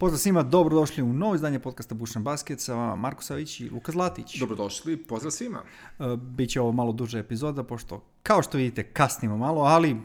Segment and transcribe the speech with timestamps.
[0.00, 3.92] Pozdrav svima, dobrodošli u novo izdanje podcasta Bušan Basket sa vama Marko Savić i Luka
[3.92, 4.38] Zlatić.
[4.38, 5.62] Dobrodošli, pozdrav svima.
[5.98, 9.96] Uh, Biće ovo malo duža epizoda, pošto, kao što vidite, kasnimo malo, ali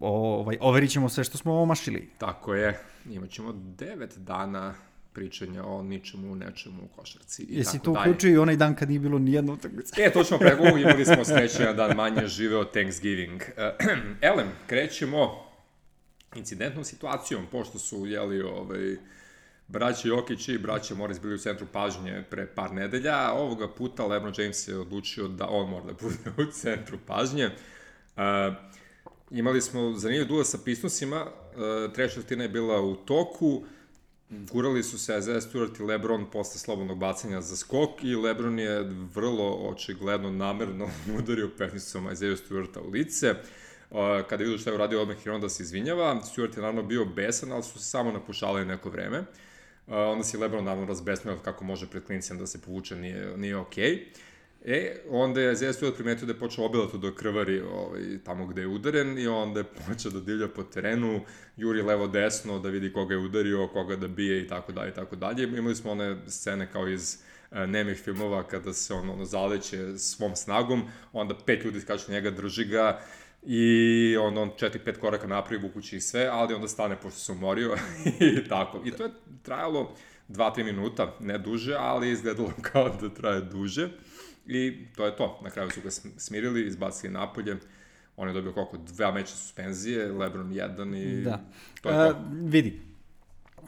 [0.00, 2.08] ovaj, overit ćemo sve što smo omašili.
[2.18, 4.74] Tako je, imat ćemo devet dana
[5.12, 9.00] pričanja o ničemu, nečemu u košarci i Jesi to uključio i onaj dan kad nije
[9.00, 10.02] bilo nijedna utakmica?
[10.02, 13.42] E, točno prego, imali smo srećen dan manje živeo Thanksgiving.
[14.30, 15.45] Elem, krećemo
[16.36, 18.96] incidentnom situacijom, pošto su, jeli, ovaj,
[19.68, 24.34] braća Jokić i braća Morris bili u centru pažnje pre par nedelja, ovoga puta LeBron
[24.38, 27.46] James je odlučio da on mora da bude u centru pažnje.
[28.16, 28.22] Uh,
[29.30, 33.64] imali smo zanimljiv duel sa Pistonsima, uh, treća četvrtina je bila u toku,
[34.30, 38.82] gurali su se Isaiah Stewart i LeBron posle slobodnog bacanja za skok i LeBron je
[39.14, 43.30] vrlo očigledno namerno udario penicom Isaiah Stewarta u lice.
[43.30, 43.36] Uh,
[44.28, 47.52] kada vidio šta je uradio odmah i onda se izvinjava, Stewart je naravno bio besan,
[47.52, 49.24] ali su se samo napušali neko vreme.
[49.86, 53.92] Onda se LeBron naravno razbesnio kako može pred klinicima da se povuče, nije, nije okej.
[53.92, 54.04] Okay.
[54.68, 58.60] E, onda je Isaiah Stewart primetio da je počeo obilato da krvari ovaj, tamo gde
[58.60, 61.20] je udaren i onda je počeo da divlja po terenu,
[61.56, 64.94] juri levo desno da vidi koga je udario, koga da bije i tako dalje i
[64.94, 65.42] tako dalje.
[65.42, 67.18] Imali smo one scene kao iz
[67.50, 72.30] uh, nemih filmova kada se on ono zaleće svom snagom, onda pet ljudi skače njega,
[72.30, 73.00] drži ga
[73.46, 77.32] i onda on četiri, pet koraka napravi vukući i sve, ali onda stane pošto se
[77.32, 77.76] umorio
[78.38, 78.82] i tako.
[78.84, 79.10] I to je
[79.42, 79.94] trajalo
[80.28, 83.88] 2-3 minuta, ne duže, ali izgledalo kao da traje duže.
[84.46, 85.40] I to je to.
[85.44, 87.56] Na kraju su ga smirili, izbacili napolje.
[88.16, 88.76] On je dobio koliko?
[88.76, 91.40] Dva meća suspenzije, Lebron jedan i Da.
[91.82, 92.18] to je to.
[92.18, 92.80] Uh, vidi,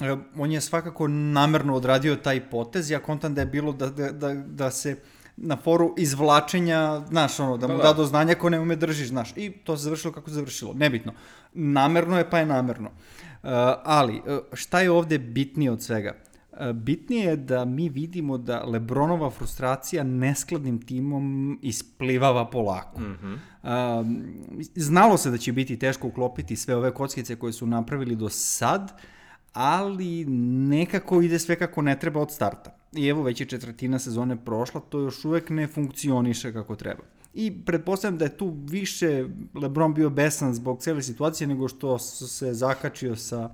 [0.01, 4.13] E, on je svakako namerno odradio taj potez, ja kontam da je bilo da, da,
[4.13, 4.97] da, da se
[5.41, 7.93] na foru izvlačenja, znaš, ono, da mu Da, da, da.
[7.93, 11.13] do znanja ko ne ume držiš, znaš, i to se završilo kako se završilo, nebitno.
[11.55, 12.89] Namerno je, pa je namerno.
[12.89, 13.51] Uh,
[13.85, 16.15] ali, uh, šta je ovde bitnije od svega?
[16.53, 23.01] Uh, bitnije je da mi vidimo da Lebronova frustracija neskladnim timom isplivava polako.
[23.01, 24.01] Mm -hmm.
[24.01, 24.23] um,
[24.75, 28.93] znalo se da će biti teško uklopiti sve ove kockice koje su napravili do sad,
[29.53, 30.25] ali
[30.69, 32.78] nekako ide sve kako ne treba od starta.
[32.93, 37.03] I evo već je četvrtina sezone prošla, to još uvek ne funkcioniše kako treba.
[37.35, 42.55] I pretpostavljam da je tu više LeBron bio besan zbog cele situacije nego što se
[42.55, 43.51] zakačio sa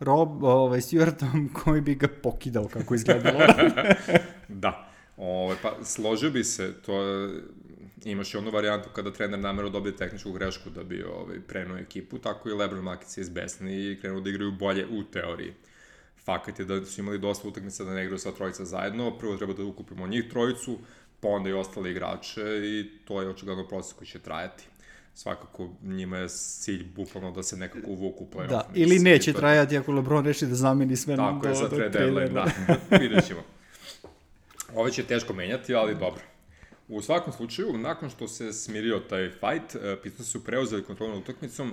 [0.00, 3.38] Rob, ovaj, Stewartom koji bi ga pokidao kako izgledalo.
[4.48, 4.88] Da.
[5.16, 6.92] Ove, pa, složio bi se, to
[8.04, 12.18] imaš i onu varijantu kada trener namerno dobije tehničku grešku da bi ovaj, prenuo ekipu,
[12.18, 15.54] tako i Lebron Makic je izbesni i krenuo da igraju bolje u teoriji.
[16.28, 19.52] Fakat je da su imali dosta utakmica da ne igraju sva trojica zajedno, prvo treba
[19.52, 20.78] da ukupimo njih trojicu,
[21.20, 24.64] pa onda i ostale igrače i to je očigledno proces koji će trajati.
[25.14, 28.48] Svakako njima je cilj bukvalno da se nekako uvuku u play-off.
[28.48, 31.54] da, Mislim, ili neće to- trajati ako LeBron reši da zameni sve Tako do, je,
[31.54, 32.44] za do deadline, da.
[33.00, 33.40] Vidjet ćemo.
[34.74, 36.22] Ove će teško menjati, ali dobro.
[36.88, 41.22] U svakom slučaju, nakon što se smirio taj fight, eh, Pistons su preuzeli kontrolu nad
[41.22, 41.72] utakmicom,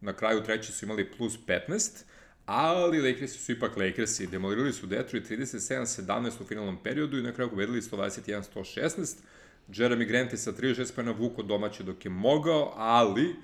[0.00, 2.04] na kraju treći su imali plus 15,
[2.48, 7.50] ali Lakersi su ipak Lakersi, demolirali su Detroit 37-17 u finalnom periodu i na kraju
[7.50, 9.16] pobedili 121-116.
[9.68, 13.36] Jeremy Grant je sa 36 pojena vuko domaće dok je mogao, ali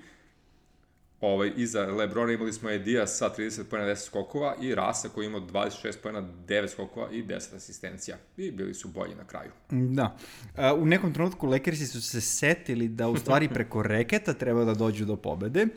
[1.21, 5.27] ovaj, iza Lebrona imali smo Edija sa 30 pojena 10 skokova i Rasa koji je
[5.27, 8.17] imao 26 pojena 9 skokova i 10 asistencija.
[8.37, 9.51] I bili su bolji na kraju.
[9.69, 10.17] Da.
[10.55, 14.73] A, u nekom trenutku Lakersi su se setili da u stvari preko reketa treba da
[14.73, 15.67] dođu do pobede,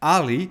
[0.00, 0.48] ali e,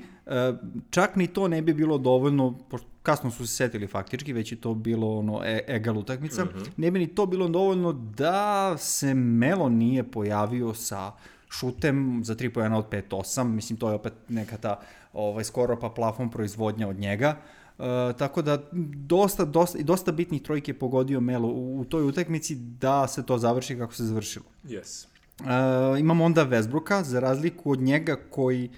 [0.89, 4.61] čak ni to ne bi bilo dovoljno, pošto kasno su se setili faktički, već je
[4.61, 6.69] to bilo ono e, egal utakmica, mm -hmm.
[6.77, 11.11] ne bi ni to bilo dovoljno da se Melo nije pojavio sa
[11.49, 14.79] šutem za 3 pojena od 5-8, mislim to je opet neka ta
[15.13, 17.37] ovaj, skoro pa plafon proizvodnja od njega,
[17.77, 17.85] Uh,
[18.17, 18.59] tako da
[18.95, 23.37] dosta, dosta, dosta bitnih trojke je pogodio Melo u, u toj utakmici da se to
[23.37, 24.45] završi kako se završilo.
[24.63, 25.05] Yes.
[25.39, 28.69] Uh, imamo onda Westbrooka, za razliku od njega koji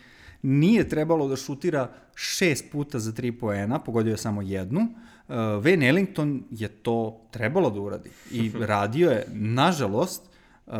[0.41, 4.81] nije trebalo da šutira šest puta za tri poena, pogodio je samo jednu.
[4.81, 10.23] Uh, Van Ellington je to trebalo da uradi i radio je, nažalost,
[10.67, 10.73] uh,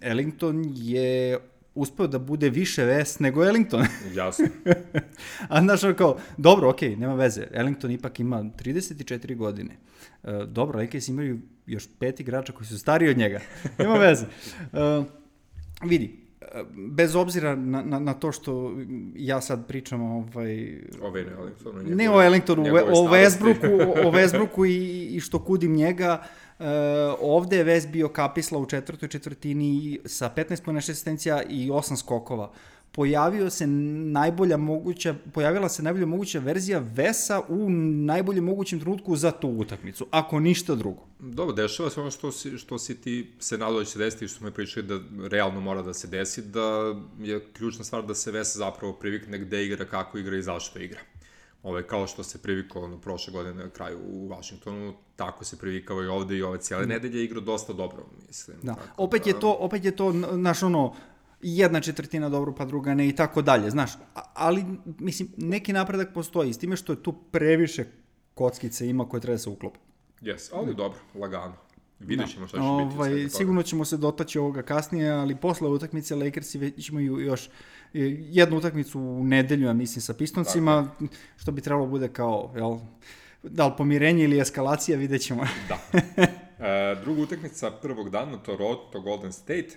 [0.00, 1.38] Ellington je
[1.74, 3.84] uspeo da bude više ves nego Ellington.
[4.16, 4.46] Jasno.
[5.48, 7.46] A znaš, ono kao, dobro, okej, okay, nema veze.
[7.52, 9.76] Ellington ipak ima 34 godine.
[10.22, 13.40] Uh, dobro, Lakers imaju još pet igrača koji su stariji od njega.
[13.78, 14.26] Nema veze.
[14.72, 15.04] Uh,
[15.82, 16.27] vidi,
[16.74, 18.72] bez obzira na, na, na to što
[19.14, 24.66] ja sad pričam ovaj, Ove ne, ali to ne o Ellingtonu, o, Westbrooku, o Westbrooku
[24.66, 26.22] i, i što kudim njega,
[26.58, 26.64] Uh,
[27.20, 32.50] ovde je West bio kapisla u četvrtoj četvrtini sa 15 pojena asistencija i 8 skokova.
[32.92, 39.30] Pojavio se najbolja moguća, pojavila se najbolja moguća verzija Vesa u najboljem mogućem trenutku za
[39.30, 41.06] tu utakmicu, ako ništa drugo.
[41.18, 44.24] Dobro, dešava se ono što si, što si ti se nadao da će se desiti
[44.24, 48.14] i što smo pričali da realno mora da se desi, da je ključna stvar da
[48.14, 51.00] se Vesa zapravo privikne gde igra, kako igra i zašto igra.
[51.62, 56.04] Ove, kao što se privikao ono, prošle godine na kraju u Washingtonu, tako se privikao
[56.04, 58.56] i ovde i ove cijele nedelje igrao dosta dobro, mislim.
[58.62, 58.74] Da.
[58.74, 60.94] Tako Opet je to, opet je to, naš ono,
[61.40, 63.90] jedna četvrtina dobro, pa druga ne i tako dalje, znaš.
[64.34, 64.64] Ali,
[64.98, 67.84] mislim, neki napredak postoji, s time što je tu previše
[68.34, 69.78] kockice ima koje treba da se uklope.
[70.20, 71.54] Jes, ali dobro, lagano.
[71.98, 72.96] Vidjet ćemo šta će biti.
[72.96, 73.28] Ovaj, toga.
[73.28, 77.50] sigurno ćemo se dotaći ovoga kasnije, ali posle utakmice Lakersi već imaju još e,
[78.30, 80.90] jednu utakmicu u nedelju, ja mislim, sa Pistoncima,
[81.36, 82.78] što bi trebalo bude kao, jel,
[83.42, 85.46] da li pomirenje ili eskalacija, vidjet ćemo.
[85.68, 85.78] Da.
[86.60, 89.68] E, druga utakmica prvog dana, Toronto Golden State.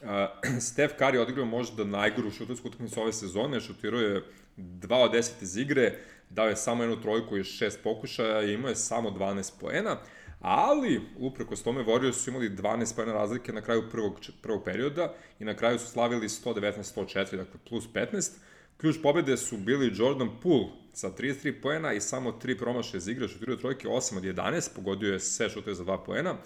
[0.00, 4.22] E, Steph Curry odigrao možda najgoru šutarsku utakmicu ove sezone, šutirao je
[4.56, 5.98] 2 od 10 iz igre,
[6.30, 9.96] dao je samo jednu trojku i šest pokušaja i imao je samo 12 poena,
[10.40, 15.44] ali uprkos tome Warriors su imali 12 poena razlike na kraju prvog, prvog perioda i
[15.44, 18.30] na kraju su slavili 119-104, dakle plus 15.
[18.76, 23.28] Ključ pobede su bili Jordan Poole sa 33 poena i samo 3 promaše iz igre,
[23.28, 26.36] šutirao trojke 8 od 11, pogodio je sve šutove za 2 poena.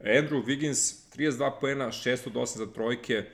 [0.00, 3.24] Andrew Wiggins 32 poena, 6 od 8 za trojke,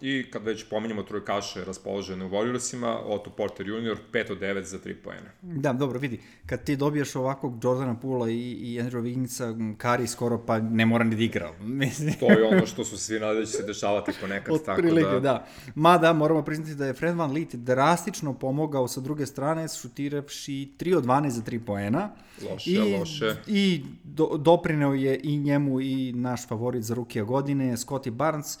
[0.00, 3.96] i kad već pominjamo trojkaše raspoložene u Warriorsima, Otto Porter Jr.
[4.12, 5.30] 5 od 9 za 3 poena.
[5.42, 10.38] Da, dobro, vidi, kad ti dobiješ ovakvog Jordana Pula i, i Andrew Wigginsa, Kari skoro
[10.46, 11.52] pa ne mora ni da igra.
[11.82, 15.10] Mislim, To je ono što su svi nadali da će se dešavati ponekad, tako Otprilike,
[15.10, 15.20] da...
[15.20, 15.46] da.
[15.74, 20.96] Mada, moramo priznati da je Fred Van Lit drastično pomogao sa druge strane, šutiravši 3
[20.96, 22.10] od 12 za 3 poena.
[22.50, 23.36] Loše, I, loše.
[23.46, 28.58] I do, doprineo je i njemu i naš favorit za rukija godine, Scotty Barnes,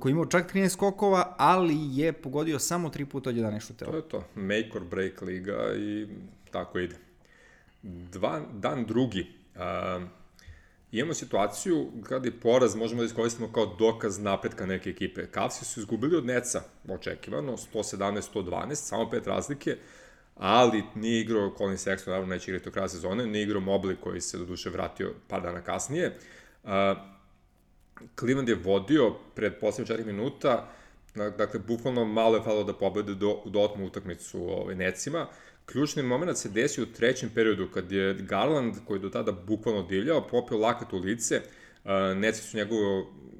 [0.00, 3.90] koji imao čak 13 skokova, ali je pogodio samo 3 puta od 11 šuteva.
[3.90, 6.06] To je to, make or break liga i
[6.50, 6.96] tako ide.
[7.82, 10.02] Dva, dan drugi, uh,
[10.92, 15.26] imamo situaciju kada je poraz možemo da iskoristimo kao dokaz napretka neke ekipe.
[15.34, 19.76] Cavsi su izgubili od Neca, očekivano, 117-112, samo pet razlike,
[20.36, 24.20] ali nije igrao Colin Sexton, naravno neće igrati do kraja sezone, nije igrao Mobley koji
[24.20, 26.16] se do duše vratio par dana kasnije.
[26.64, 26.70] Uh,
[28.18, 30.68] Cleveland je vodio pred poslednje 4 minuta,
[31.14, 35.26] dakle, bukvalno malo je falilo da pobede do, do otmu utakmicu ovaj, Necima.
[35.66, 39.82] Ključni moment se desio u trećem periodu, kad je Garland, koji je do tada bukvalno
[39.82, 41.40] divljao, popio lakat u lice,
[41.84, 42.78] Uh, Neci su njegov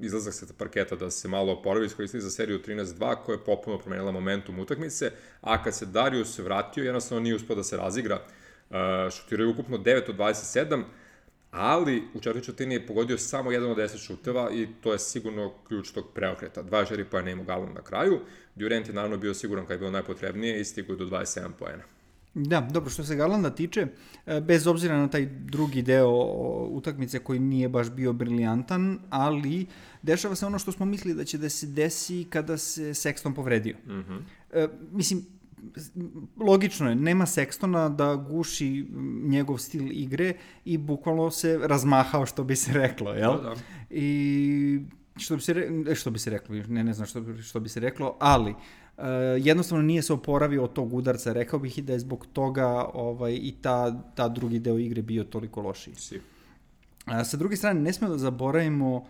[0.01, 4.13] izlazak sa parketa da se malo oporavi, iskoristili za seriju 13-2, koja je popuno promenila
[4.13, 5.11] momentum utakmice,
[5.41, 8.21] a kad se Darius vratio, jednostavno nije uspio da se razigra.
[8.71, 8.77] Uh,
[9.11, 10.83] šutirao je ukupno 9 od 27,
[11.51, 15.53] ali u četvrtoj četvrtini je pogodio samo jedan od 10 šuteva i to je sigurno
[15.69, 16.63] ključ tog preokreta.
[16.63, 18.21] 24 poena ima Garland na kraju,
[18.55, 21.83] Durant je naravno bio siguran kad je bilo najpotrebnije i stigao do 27 poena.
[22.35, 23.87] Da, dobro, što se Garlanda tiče,
[24.27, 26.11] e, bez obzira na taj drugi deo
[26.69, 29.67] utakmice koji nije baš bio briljantan, ali
[30.03, 33.77] dešava se ono što smo mislili da će da se desi kada se Sexton povredio.
[33.87, 33.91] Mm.
[33.91, 34.21] -hmm.
[34.53, 35.27] e, mislim,
[36.37, 38.87] logično je, nema Sextona da guši
[39.23, 40.35] njegov stil igre
[40.65, 43.37] i bukvalno se razmahao, što bi se reklo, jel?
[43.37, 43.55] Da, da.
[43.91, 44.81] I
[45.17, 47.61] što bi se, re, e, što bi se reklo, ne, ne znam što, bi- što
[47.61, 49.05] bi se reklo, ali uh,
[49.39, 51.33] jednostavno nije se oporavio od tog udarca.
[51.33, 55.25] Rekao bih i da je zbog toga ovaj, i ta, ta drugi deo igre bio
[55.25, 55.95] toliko lošiji.
[55.95, 56.21] Si.
[57.05, 59.03] A, sa druge strane, ne smemo da zaboravimo uh,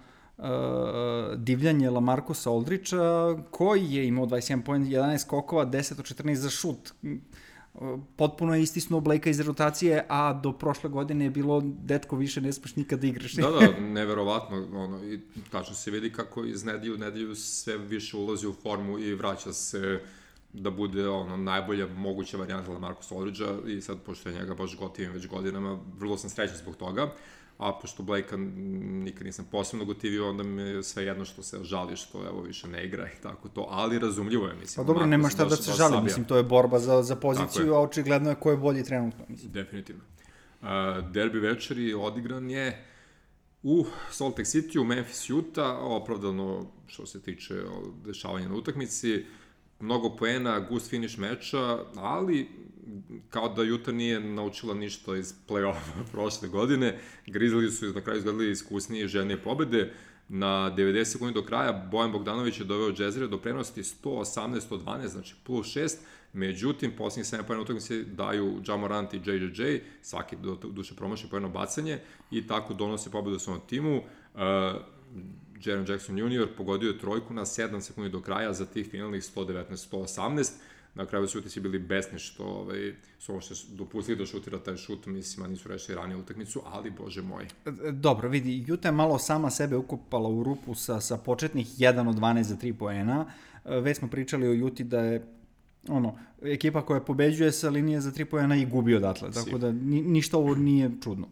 [1.37, 6.93] divljanje Lamarcusa Aldrića, koji je imao 21 point, 11 skokova, 10 od 14 za šut.
[7.03, 7.11] Uh,
[8.17, 12.53] Potpuno je istisnuo Blake iz rotacije, a do prošle godine je bilo, detko, više ne
[12.53, 13.33] smeš nikad da igraš.
[13.33, 15.21] Da, da, neverovatno, ono, i
[15.51, 19.53] tačno se vidi kako iz nedelju u nedelju sve više ulazi u formu i vraća
[19.53, 20.01] se
[20.53, 25.13] da bude ono najbolja moguća varijanta Lamarcus Aldridgea i sad pošto je njega baš gotivim
[25.13, 27.13] već godinama, vrlo sam srećan zbog toga.
[27.61, 31.97] A pošto Blake-a nikad nisam posebno gotivio, onda mi je sve jedno što se žali
[31.97, 34.85] što evo više ne igra i tako to, ali razumljivo je, mislim.
[34.87, 37.75] Pa dobro, nema šta da baš- se žali, mislim, to je borba za, za poziciju,
[37.75, 39.25] a očigledno je ko je bolji trenutno.
[39.29, 39.53] Mislim.
[39.53, 40.03] Definitivno.
[40.63, 40.69] Uh,
[41.11, 42.85] derbi večeri odigran je
[43.63, 47.55] u Salt Lake City, u Memphis, Utah, opravdano što se tiče
[48.05, 49.25] dešavanja na utakmici,
[49.81, 52.49] mnogo poena, gust finish meča, ali
[53.31, 56.99] kao da Utah nije naučila ništa iz play-offa prošle godine.
[57.27, 59.93] Grizzlies su na kraju izgledali iskusnije i željnije pobede.
[60.29, 65.67] Na 90 sekundi do kraja Bojan Bogdanović je doveo Džezire do prenosti 118-112, znači plus
[65.67, 65.97] 6.
[66.33, 71.49] Međutim, posljednjih 7 pojena utakmice daju Jamorant i JJJ, svaki do, duše promaši po jedno
[71.49, 71.99] bacanje
[72.31, 73.97] i tako donose pobedu svom timu.
[73.97, 74.41] Uh,
[75.65, 76.49] Jaron Jackson Jr.
[76.57, 80.51] pogodio je trojku na 7 sekundi do kraja za tih finalnih 119-118.
[80.95, 84.59] Na kraju su utisci bili besni što ovaj, su ovo što su dopustili da šutira
[84.59, 87.47] taj šut, mislim, a nisu rešili ranije utakmicu, ali bože moj.
[87.93, 92.17] Dobro, vidi, Juta je malo sama sebe ukopala u rupu sa, sa početnih 1 od
[92.17, 93.27] 12 za 3 poena.
[93.65, 95.27] Već smo pričali o Juti da je
[95.89, 100.03] ono, ekipa koja pobeđuje sa linije za 3 poena i gubi odatle, tako da ni,
[100.03, 101.29] ništa ovo nije čudno.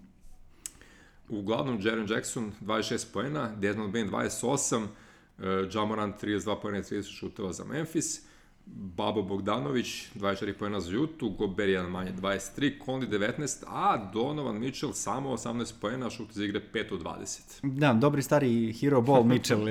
[1.28, 5.44] Uglavnom, Jaren Jackson 26 poena, Desmond Bain 28, uh,
[5.75, 8.20] Jamoran 32 poena i 30 šuteva za Memphis,
[8.66, 14.92] Babo Bogdanović 24 poena za Jutu, Gober 1 manje 23, Conley 19, a Donovan Mitchell
[14.92, 17.40] samo 18 poena, šut za igre 5 od 20.
[17.62, 19.68] Da, dobri stari hero ball Mitchell.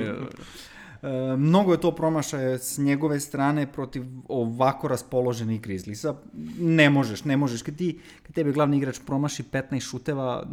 [1.02, 6.16] E, mnogo je to promašaje s njegove strane protiv ovako raspoloženih Grizzliesa.
[6.60, 7.62] Ne možeš, ne možeš.
[7.62, 10.48] Kad, ti, kad tebe glavni igrač promaši 15 šuteva,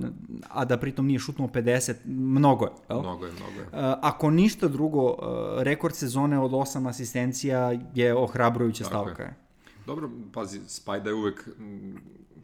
[0.49, 2.73] a da pritom nije šutnuo 50, mnogo je.
[2.91, 3.01] Jel?
[3.01, 3.67] Mnogo je, mnogo je.
[3.67, 9.23] E, ako ništa drugo, e, rekord sezone od 8 asistencija je ohrabrujuća Tako stavka.
[9.23, 9.35] Je.
[9.87, 11.49] Dobro, pazi, Spajda je uvek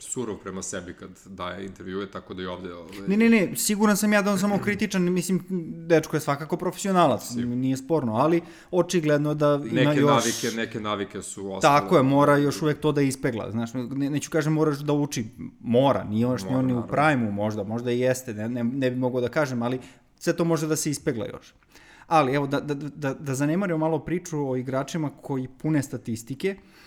[0.00, 2.74] surov prema sebi kad daje intervjue, tako da i ovde...
[2.74, 2.98] Ovaj...
[3.08, 5.44] Ne, ne, ne, siguran sam ja da on samo kritičan, mislim,
[5.86, 7.46] dečko je svakako profesionalac, Sigur.
[7.46, 10.10] nije sporno, ali očigledno da ima neke još...
[10.10, 11.80] Navike, neke navike su ostale.
[11.80, 15.24] Tako je, mora još uvek to da ispegla, znaš, ne, neću kažem moraš da uči,
[15.60, 18.96] mora, nije još ni on u prajmu možda, možda i jeste, ne, ne, ne bi
[18.96, 19.80] mogao da kažem, ali
[20.18, 21.54] sve to može da se ispegla još.
[22.06, 26.79] Ali, evo, da, da, da, da zanemarimo malo priču o igračima koji pune statistike, uh,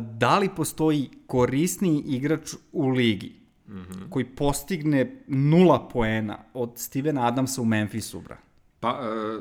[0.00, 3.32] da li postoji korisniji igrač u ligi
[3.68, 4.10] mm -hmm.
[4.10, 8.36] koji postigne nula poena od Stevena Adamsa u Memphisu, bra?
[8.80, 9.40] Pa, e,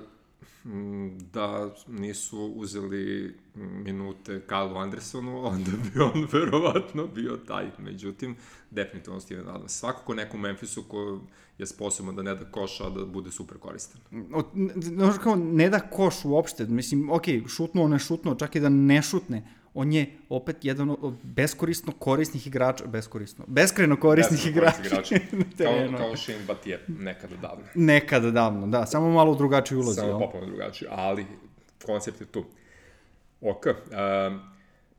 [1.33, 7.65] da nisu uzeli minute Kyle Andersonu, onda bi on verovatno bio taj.
[7.79, 8.35] Međutim,
[8.71, 9.71] definitivno Steven Adams.
[9.71, 11.21] Svakako neko u Memphisu ko
[11.57, 14.01] je sposoban da ne da koša, a da bude super koristan.
[14.75, 16.65] Znaš kao, ne da koš uopšte.
[16.65, 21.13] Mislim, ok, šutnuo, ne šutnuo, čak i da ne šutne on je opet jedan od
[21.23, 24.81] beskorisno korisnih igrača, beskorisno, beskreno korisnih igrača.
[24.85, 25.15] igrača.
[25.57, 27.65] kao, kao Shane Batije, nekada davno.
[27.75, 29.99] Nekada davno, da, samo malo drugačiji ulozi.
[29.99, 31.25] Samo popolno drugačiji, ali
[31.85, 32.45] koncept je tu.
[33.41, 34.39] Ok, um,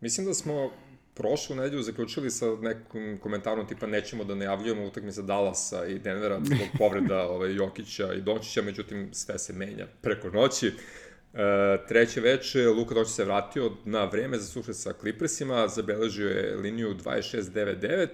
[0.00, 0.71] mislim da smo
[1.14, 6.68] prošlu nedelju zaključili sa nekim komentarom tipa nećemo da najavljujemo utakmice Dallasa i Denvera zbog
[6.78, 10.68] povreda ovaj, Jokića i Dončića, međutim sve se menja preko noći.
[10.68, 11.05] Uh,
[11.37, 16.57] E, treće veče, Luka Doncic se vratio na vreme za susret sa Clippersima, zabeležio je
[16.57, 18.09] liniju 26-9-9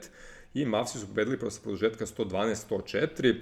[0.54, 3.34] i Mavsi su pobedili posle produžetka 112-104.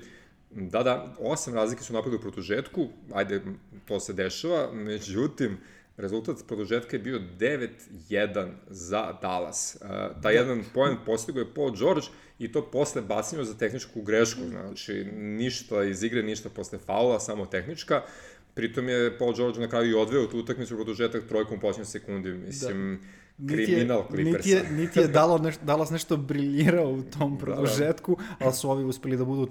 [0.51, 3.41] Da, da, osam razlike su napravili u produžetku, ajde,
[3.89, 5.59] to se dešava, međutim,
[5.97, 9.79] rezultat produžetka je bio 9-1 za Dallas.
[9.81, 9.89] Uh,
[10.23, 10.39] taj da.
[10.39, 12.07] jedan poen postigao je Paul George
[12.39, 17.47] i to posle bacanja za tehničku grešku, znači ništa iz igre, ništa posle faula, samo
[17.47, 17.97] tehnička.
[17.97, 21.87] Uh, Pritom je Paul George na kraju i odveo tu utakmicu produžetak trojkom u posljednjoj
[21.87, 22.33] sekundi.
[22.33, 23.01] Mislim,
[23.39, 23.55] da.
[23.55, 24.37] kriminal Clippersa.
[24.37, 28.45] Niti je, niti je dalo neš, Dallas nešto briljirao u tom produžetku, da, da.
[28.45, 29.49] ali su ovi uspeli da budu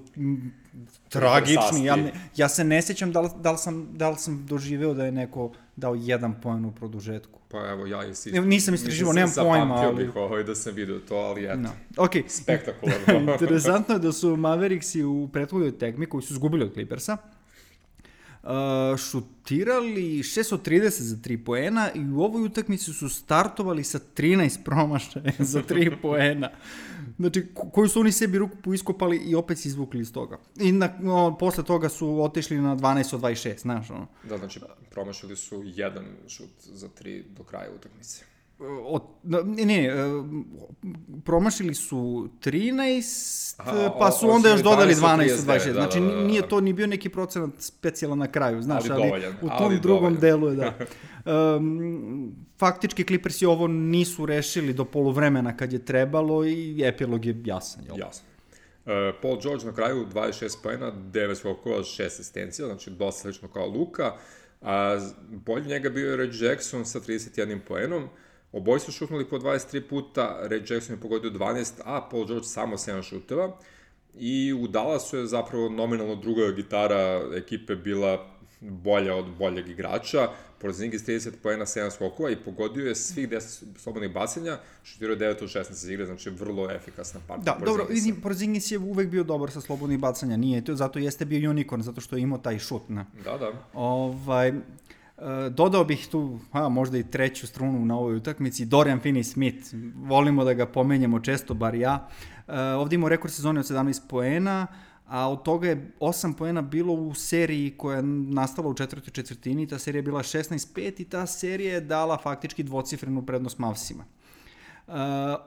[1.09, 1.85] tragični.
[1.85, 4.93] Ja, ne, ja se ne sjećam da li, da, li sam, da li sam doživeo
[4.93, 7.39] da je neko dao jedan poen u produžetku.
[7.51, 8.41] Pa evo, ja i si...
[8.41, 10.05] Nisam istraživo, nemam pojma, ali...
[10.05, 11.57] bih ovaj da sam vidio to, ali eto.
[11.57, 11.69] No.
[11.95, 12.23] Okay.
[12.27, 13.31] Spektakularno.
[13.33, 17.17] Interesantno je da su Mavericksi u prethodnoj tekmi, koji su zgubili od Clippersa,
[18.43, 18.49] uh,
[18.97, 25.63] šutirali 630 za 3 poena i u ovoj utakmici su startovali sa 13 promašaja za
[25.63, 26.49] 3 poena.
[27.19, 30.37] Znači, koju su oni sebi ruku iskopali i opet se izvukli iz toga.
[30.59, 34.07] I na, no, posle toga su otišli na 12 od 26, znaš, ono.
[34.23, 38.25] Da, znači, promašili su jedan šut za 3 do kraja utakmice
[38.83, 39.93] od, ne, ne, e,
[41.25, 45.71] promašili su 13, Aha, pa su onda još dodali 12 od 26.
[45.71, 49.03] Znači, da, da, da, nije to ni bio neki procenat specijalan na kraju, znaš, ali,
[49.03, 50.19] ali u tom ali drugom dovoljan.
[50.19, 50.73] delu je, da.
[51.25, 57.83] Um, faktički Clippersi ovo nisu rešili do poluvremena kad je trebalo i epilog je jasan,
[57.85, 57.97] jel?
[57.99, 58.25] Jasan.
[58.85, 63.67] Uh, Paul George na kraju 26 pojena, 9 skokova, 6 asistencija, znači dosta slično kao
[63.67, 64.13] Luka.
[64.61, 64.99] A
[65.29, 68.03] bolji njega bio je Red Jackson sa 31 poenom.
[68.03, 68.09] Uh,
[68.51, 72.77] Oboji su šutnuli po 23 puta, Ray Jackson je pogodio 12, a Paul George samo
[72.77, 73.57] 7 šuteva.
[74.15, 78.27] I u Dallasu je zapravo nominalno druga gitara ekipe bila
[78.59, 80.27] bolja od boljeg igrača.
[80.61, 85.49] Porzingis 30 poena, 7 skokova i pogodio je svih 10 slobodnih bacanja, šutirao 9 od
[85.49, 87.55] 16 igre, znači vrlo efikasna partija.
[87.59, 91.25] Da, dobro, vidim, Porzingis je uvek bio dobar sa slobodnih bacanja, nije to, zato jeste
[91.25, 92.89] bio unicorn, zato što je imao taj šut.
[92.89, 93.05] Ne?
[93.23, 93.51] Da, da.
[93.73, 94.53] Ovaj,
[95.49, 99.91] dodao bih tu, a, možda i treću strunu na ovoj utakmici, Dorian Finney-Smith.
[99.95, 102.07] Volimo da ga pomenjamo često, bar ja.
[102.47, 104.67] E, ovde imamo rekord sezone od 17 poena,
[105.05, 109.67] a od toga je 8 poena bilo u seriji koja je nastala u četvrtoj četvrtini,
[109.67, 114.05] ta serija je bila 16-5 i ta serija je dala faktički dvocifrenu prednost Mavsima.
[114.89, 114.95] Uh,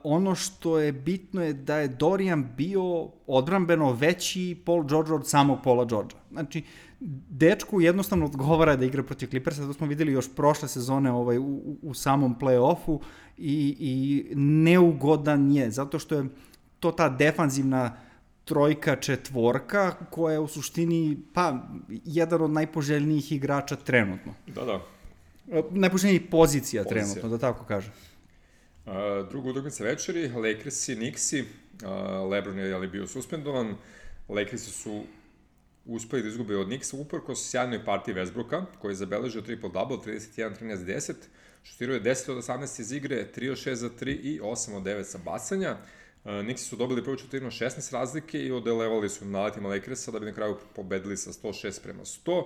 [0.03, 5.59] ono što je bitno je da je Dorian bio odbrambeno veći Paul George od samog
[5.63, 6.19] Paula Georgea.
[6.31, 6.63] Znači,
[7.29, 11.77] dečku jednostavno odgovara da igra protiv Clippersa, to smo videli još prošle sezone ovaj, u,
[11.81, 12.99] u samom play-offu
[13.37, 16.25] i, i neugodan je, zato što je
[16.79, 17.97] to ta defanzivna
[18.45, 21.59] trojka, četvorka, koja je u suštini, pa,
[22.05, 24.33] jedan od najpoželjnijih igrača trenutno.
[24.47, 24.81] Da, da.
[25.71, 27.03] Najpoželjnijih pozicija, pozicija.
[27.03, 27.91] trenutno, da tako kažem.
[28.85, 33.75] Uh, druga utakmica večeri, Lakersi, Nixi, uh, Lebron je ali bio suspendovan,
[34.29, 35.03] Lakersi su
[35.85, 41.13] uspeli da izgube od Nixa uprkos sjajnoj partiji Westbrooka, koji je zabeležio triple-double, 31-13-10,
[41.63, 44.83] šutirao je 10 od 18 iz igre, 3 od 6 za 3 i 8 od
[44.83, 45.77] 9 sa bacanja.
[46.25, 50.33] Nixi su dobili prvu četvrtinu 16 razlike i odelevali su naletima Lakersa da bi na
[50.33, 52.43] kraju pobedili sa 106 prema 100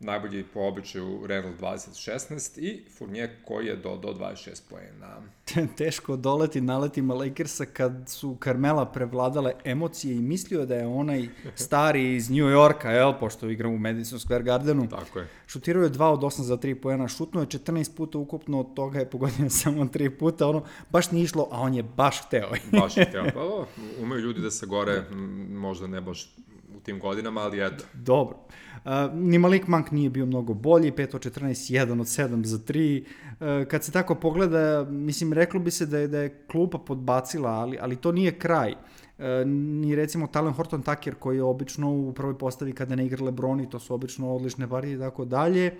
[0.00, 5.16] najbolji po običaju Reynolds 20-16 i Fournier koji je dodao 26 poena.
[5.78, 12.14] Teško doleti naletima Lakersa kad su Carmela prevladale emocije i mislio da je onaj stari
[12.14, 14.88] iz New Yorka, jel, pošto igra u Madison Square Gardenu.
[14.88, 15.28] Tako je.
[15.46, 18.98] Šutirao je 2 od 8 za 3 poena, šutnuo je 14 puta ukupno, od toga
[18.98, 22.50] je pogodio samo 3 puta, ono, baš nije išlo, a on je baš hteo.
[22.80, 23.66] baš je hteo, pa o,
[24.02, 25.04] umeju ljudi da se gore,
[25.50, 26.34] možda ne baš
[26.80, 27.84] u tim godinama, ali eto.
[27.94, 28.36] Dobro.
[28.84, 32.58] Uh, ni Malik Monk nije bio mnogo bolji, 5 od 14, 1 od 7 za
[32.58, 33.04] 3.
[33.04, 37.50] Uh, kad se tako pogleda, mislim, reklo bi se da je, da je klupa podbacila,
[37.50, 38.72] ali, ali to nije kraj.
[38.72, 43.24] Uh, ni recimo Talen Horton Tucker koji je obično u prvoj postavi kada ne igra
[43.24, 45.66] Lebron to su obično odlične partije i tako dalje.
[45.66, 45.74] E,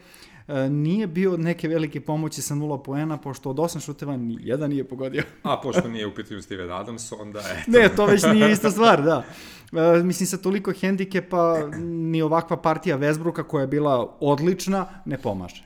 [0.70, 4.70] nije bio od neke velike pomoći sa nula poena, pošto od osam šuteva ni jedan
[4.70, 5.22] nije pogodio.
[5.42, 7.70] A pošto nije u pitanju Steven Adams, onda eto.
[7.78, 9.24] Ne, to već nije ista stvar, da.
[9.72, 15.64] E, mislim, sa toliko hendikepa ni ovakva partija Vesbruka koja je bila odlična, ne pomaže.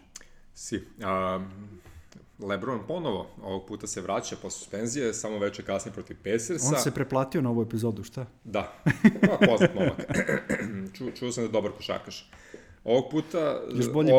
[0.55, 0.85] Si.
[1.05, 1.41] A,
[2.39, 6.69] Lebron ponovo ovog puta se vraća po suspenzije, samo veče kasnije protiv Pacersa.
[6.69, 8.27] On se preplatio na ovu epizodu, šta?
[8.45, 8.73] Da,
[9.49, 10.05] poznat momak.
[10.95, 12.31] Ču, čuo sam da je dobar košarkaš.
[12.85, 13.61] Ovog puta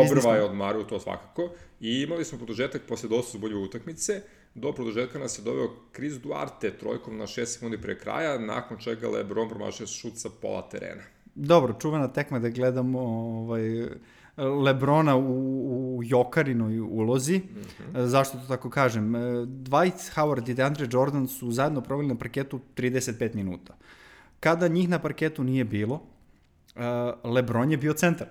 [0.06, 1.50] obrva je odmario to svakako
[1.80, 4.22] i imali smo produžetak posle dosta bolje utakmice.
[4.56, 9.10] Do produžetka nas je doveo Chris Duarte trojkom na 6 sekundi pre kraja, nakon čega
[9.10, 11.02] Lebron promašio šut sa pola terena.
[11.36, 13.88] Dobro, čuvena tekma da gledamo ovaj,
[14.38, 17.38] Lebrona u, u Jokarinoj ulozi.
[17.38, 17.62] Mm
[17.94, 18.06] -hmm.
[18.06, 19.14] Zašto to tako kažem?
[19.46, 23.76] Dwight Howard i DeAndre Jordan su zajedno proveli na parketu 35 minuta.
[24.40, 26.02] Kada njih na parketu nije bilo,
[27.24, 28.28] Lebron je bio centar.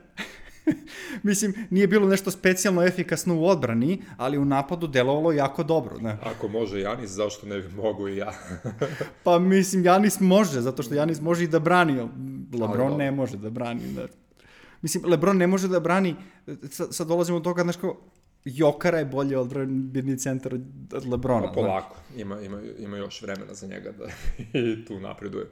[1.22, 5.98] Mislim, nije bilo nešto specijalno efikasno u odbrani, ali u napadu delovalo jako dobro.
[5.98, 6.18] Ne?
[6.22, 8.32] Ako može Janis, zašto ne bi mogu i ja?
[9.24, 12.08] pa mislim, Janis može, zato što Janis može i da brani,
[12.60, 13.92] Lebron ne može da brani.
[13.96, 14.06] Ne.
[14.82, 16.16] Mislim, Lebron ne može da brani,
[16.90, 17.96] sad dolazimo do toga, znaš kao,
[18.44, 21.46] Jokara je bolje odbranbeni centar od Lebrona.
[21.46, 24.04] Pa polako, ima, ima, ima još vremena za njega da
[24.58, 25.46] i tu napreduje.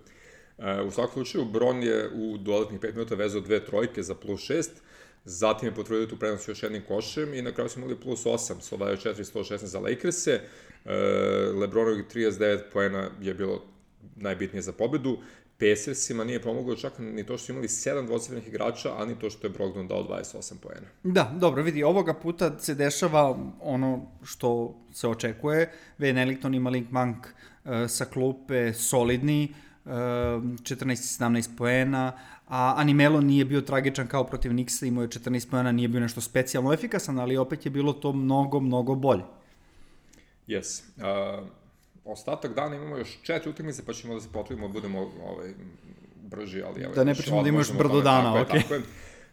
[0.58, 4.68] U svakom slučaju, Bron je u dodatnih 5 minuta vezao dve trojke za plus 6,
[5.24, 8.76] zatim je potvrdio tu prenos još jednim košem i na kraju smo imali plus 8,
[8.76, 10.40] 124-116 za Lakers-e.
[11.54, 13.62] Lebronovih 39 poena je bilo
[14.16, 15.18] najbitnije za pobedu.
[15.58, 19.30] Pacersima nije pomoglo čak ni to što su imali 7 dvocifrenih igrača, a ni to
[19.30, 20.86] što je Brogdon dao 28 poena.
[21.02, 25.72] Da, dobro, vidi, ovoga puta se dešava ono što se očekuje.
[25.98, 32.12] Van Ellington i Malik Monk uh, sa klupe solidni, 14-17 poena,
[32.48, 36.20] a Animelo nije bio tragičan kao protiv Nixa, imao je 14 poena, nije bio nešto
[36.20, 39.22] specijalno efikasan, ali opet je bilo to mnogo, mnogo bolje.
[40.48, 40.82] Yes.
[40.96, 41.48] Uh,
[42.04, 45.52] ostatak dana imamo još četiri utakmice, pa ćemo da se potrudimo da budemo ovaj,
[46.22, 46.82] brži, ali...
[46.82, 48.60] Evo, da ne pričamo da ima još brdo dana, okej.
[48.60, 48.62] Okay.
[48.62, 48.82] Tako je.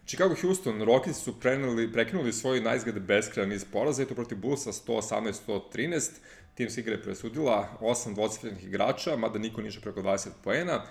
[0.06, 4.72] Chicago Houston, Rockets su prenuli, prekinuli svoj najzgled beskrajan iz poraza i to protiv Bullsa
[4.72, 6.10] 118-113.
[6.54, 10.82] Tim se igre presudila osam dvocifrenih igrača, mada niko niže preko 20 poena.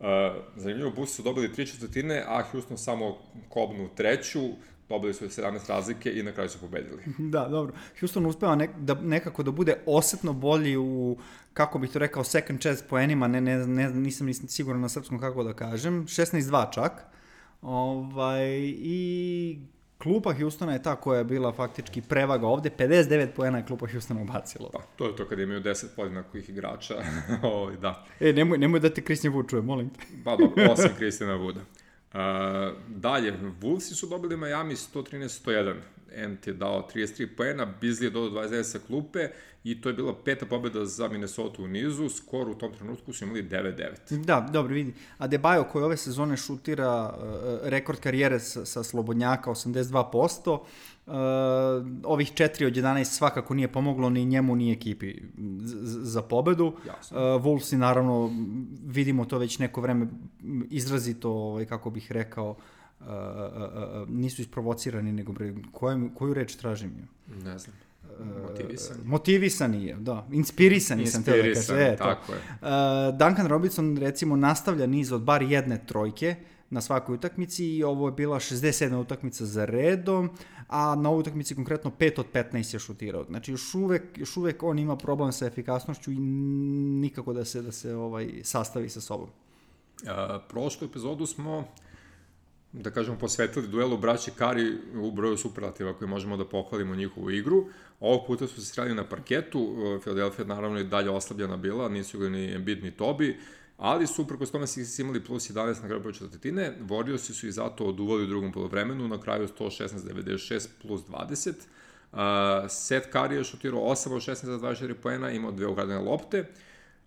[0.00, 0.06] Uh,
[0.56, 3.18] zanimljivo, Bulls su dobili tri četvrtine, a Houston samo
[3.48, 4.40] kobnu treću,
[4.88, 7.02] dobili su 17 razlike i na kraju su pobedili.
[7.18, 7.74] Da, dobro.
[8.00, 11.16] Houston uspeva nek, da, nekako da bude osetno bolji u,
[11.52, 15.18] kako bih to rekao, second chance poenima, ne, ne, ne, nisam, nisam siguran na srpskom
[15.18, 16.92] kako da kažem, 16-2 čak.
[17.62, 19.58] Ovaj, I
[19.98, 24.22] klupa Houstona je ta koja je bila faktički prevaga ovde, 59 poena je klupa Houstona
[24.22, 24.70] ubacilo.
[24.72, 26.94] Pa, to je to kada imaju 10 podjednakih igrača,
[27.42, 28.04] Ovo, ovaj, da.
[28.20, 30.00] E, nemoj, nemoj da te Christian Wood čuje, molim te.
[30.24, 31.60] pa dobro, osim Christiana Wooda.
[32.12, 32.18] Uh,
[32.88, 35.74] dalje, Wolvesi su dobili Miami 113-101.
[36.16, 39.28] Ant je dao 33 poena, Bizli je dodao 29 sa klupe
[39.64, 43.24] i to je bila peta pobjeda za Minnesota u nizu, skor u tom trenutku su
[43.24, 44.24] imali 9-9.
[44.24, 44.94] Da, dobro, vidi.
[45.18, 51.14] Adebayo koji ove sezone šutira uh, rekord karijere sa, sa Slobodnjaka 82%, uh,
[52.04, 55.14] ovih 4 od 11 svakako nije pomoglo ni njemu ni ekipi
[55.82, 56.72] za pobedu.
[56.86, 57.36] Jasno.
[57.36, 58.30] Uh, Wolvesi naravno
[58.86, 60.06] vidimo to već neko vreme
[60.70, 62.56] izrazito, ovaj, kako bih rekao, uh,
[63.00, 67.08] uh, uh, nisu isprovocirani, nego bre, koju, koju reč tražim?
[67.44, 67.76] Ne znam.
[68.48, 69.00] Motivisani.
[69.04, 70.26] Motivisani je, da.
[70.32, 71.78] Inspirisani, sam teo da kažem.
[71.78, 72.04] E, to.
[72.04, 72.38] tako je.
[72.38, 76.36] Uh, Duncan Robinson recimo nastavlja niz od bar jedne trojke
[76.70, 78.96] na svakoj utakmici i ovo je bila 67.
[78.96, 80.30] utakmica za redom,
[80.68, 83.24] a na ovoj utakmici konkretno 5 od 15 je šutirao.
[83.24, 86.18] Znači još uvek, još uvek on ima problem sa efikasnošću i
[87.00, 89.28] nikako da se da se ovaj sastavi sa sobom.
[90.02, 90.08] Uh,
[90.48, 91.64] prošlu epizodu smo
[92.72, 97.66] da kažemo, posvetili duelu braći Kari u broju superlativa koji možemo da pohvalimo njihovu igru.
[98.00, 102.28] Ovog puta su se sreli na parketu, Philadelphia naravno i dalje oslabljena bila, nisu ga
[102.28, 103.36] ni Embiid ni Tobi,
[103.76, 107.84] ali su uprkos tome Sixers imali plus 11 na kraju četvrtine, Warriorsi su i zato
[107.84, 111.52] oduvali u drugom polovremenu, na kraju 116-96 plus 20.
[112.12, 112.18] Uh,
[112.68, 116.44] Seth Curry je šutirao 8 od 16 za 24 poena, imao dve ukradene lopte,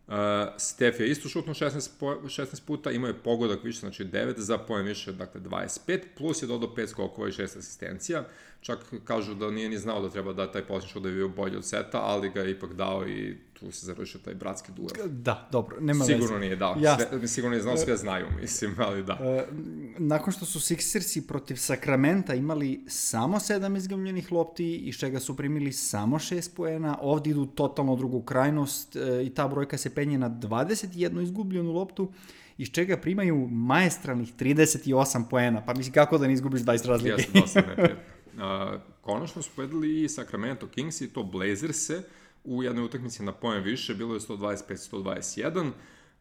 [0.08, 0.14] Uh,
[0.58, 4.58] Stef je isto šutno 16, po, 16 puta, imao je pogodak više, znači 9 za
[4.58, 8.24] poen više, dakle 25, plus je dodao 5 skokova i 6 asistencija.
[8.62, 11.28] Čak kažu da nije ni znao da treba da taj posljednji šut da je bio
[11.28, 15.10] bolji od seta, ali ga je ipak dao i tu se završio taj bratski duel.
[15.10, 16.40] Da, dobro, nema Sigurno veze.
[16.40, 17.06] nije dao, Jasno.
[17.10, 19.14] sve, sigurno nije znao, sve znaju, mislim, ali da.
[19.14, 19.58] Uh,
[19.98, 25.72] nakon što su Sixersi protiv Sakramenta imali samo sedam izgavljenih lopti, iz čega su primili
[25.72, 30.30] samo šest poena, ovdje idu totalno drugu krajnost uh, i ta brojka se penje na
[30.30, 32.12] 21 izgubljenu loptu,
[32.58, 35.66] iz čega primaju maestralnih 38 poena.
[35.66, 37.16] Pa mislim, kako da ne izgubiš 20 razlike?
[37.22, 38.14] Jeste, dosta neprijatno.
[38.34, 42.04] Uh, konačno su pobedili i Sacramento Kings i to Blazerse
[42.44, 45.72] u jednoj utakmici na poen više, bilo je 125-121.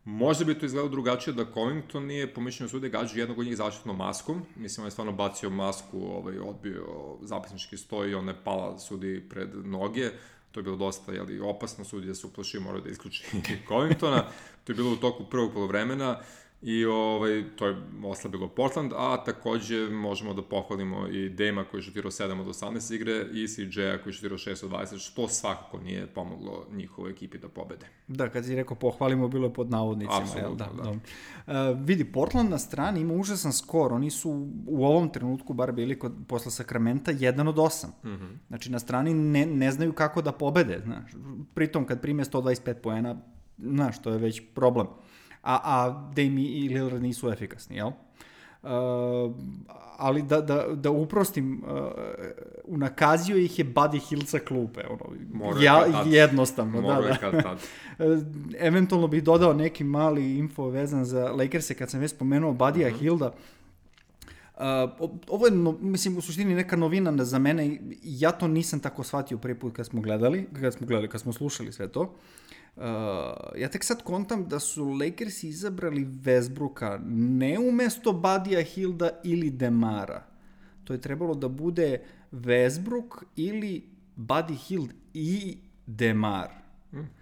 [0.05, 3.57] Možda bi to izgledalo drugačije da Covington nije po mišljenju sude gađao jednog od njih
[3.57, 4.43] zaštitnom maskom.
[4.57, 6.87] Mislim, on je stvarno bacio masku, ovaj, odbio
[7.21, 10.11] zapisnički stoj i ona je pala sudi pred noge.
[10.53, 13.25] To je bilo dosta jeli, opasno, sudija se uplašio, morao da isključi
[13.69, 14.25] Covingtona.
[14.65, 16.21] To je bilo u toku prvog polovremena
[16.63, 21.83] i ovaj, to je oslabilo Portland, a takođe možemo da pohvalimo i Dema koji je
[21.83, 25.79] šutirao 7 od 18 igre i CJ-a koji je šutirao 6 od 20, što svakako
[25.79, 27.87] nije pomoglo njihovoj ekipi da pobede.
[28.09, 30.21] Da, kad si rekao pohvalimo, bilo je pod navodnicima.
[30.23, 30.57] Apsolutno, jel?
[30.57, 30.83] da.
[30.83, 30.83] da.
[30.83, 31.71] da.
[31.71, 35.99] Uh, vidi, Portland na strani ima užasan skor, oni su u ovom trenutku bar bili
[35.99, 37.87] kod, posle Sakramenta 1 od 8.
[37.87, 38.37] Mm -hmm.
[38.49, 41.13] Znači na strani ne, ne znaju kako da pobede, znaš.
[41.55, 43.17] Pritom kad prime 125 poena,
[43.59, 44.87] znaš, to je već problem.
[45.43, 47.91] A, a Dame i Lillard nisu efikasni, jel?
[48.63, 49.35] Uh,
[49.99, 51.91] ali da, da, da uprostim, uh,
[52.65, 54.81] unakazio ih je Buddy Hield sa klupe.
[54.91, 57.43] Ono, Morao ja, kad jednostavno, Morao da, da.
[57.43, 57.59] tad.
[58.69, 62.93] Eventualno bih dodao neki mali info vezan za Lakers-e kad sam već spomenuo Badija mm
[62.93, 62.99] -hmm.
[62.99, 63.33] Hilda.
[64.57, 67.79] Uh, ovo je, no, mislim, u suštini neka novina za mene.
[68.03, 71.33] Ja to nisam tako shvatio prvi put kad smo gledali, kad smo gledali, kad smo
[71.33, 72.01] slušali sve to.
[72.01, 72.09] Uh,
[73.57, 80.27] ja tek sad kontam da su Lakers izabrali Westbrooka ne umesto Badija Hilda ili Demara.
[80.85, 82.01] To je trebalo da bude
[82.33, 86.49] Westbrook ili Buddy Hield i Demar.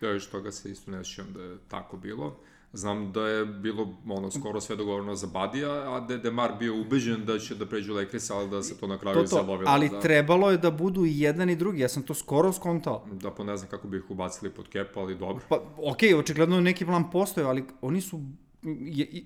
[0.01, 1.03] Ja još toga se isto ne
[1.35, 2.41] da je tako bilo.
[2.73, 6.81] Znam da je bilo ono, skoro sve dogovoreno za Badija, a da je Demar bio
[6.81, 9.65] ubeđen da će da pređu Lakers, ali da se to na kraju To to, zabavilo.
[9.67, 13.05] ali da, trebalo je da budu i jedan i drugi, ja sam to skoro skontao.
[13.13, 15.45] da po ne znam kako bi ih ubacili pod kepu, ali dobro.
[15.49, 18.21] Pa, okej, očigledno je neki plan postoje, ali oni su,
[18.63, 19.25] je, i-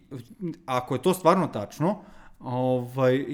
[0.67, 1.99] ako je to stvarno tačno,
[2.41, 3.25] ovaj,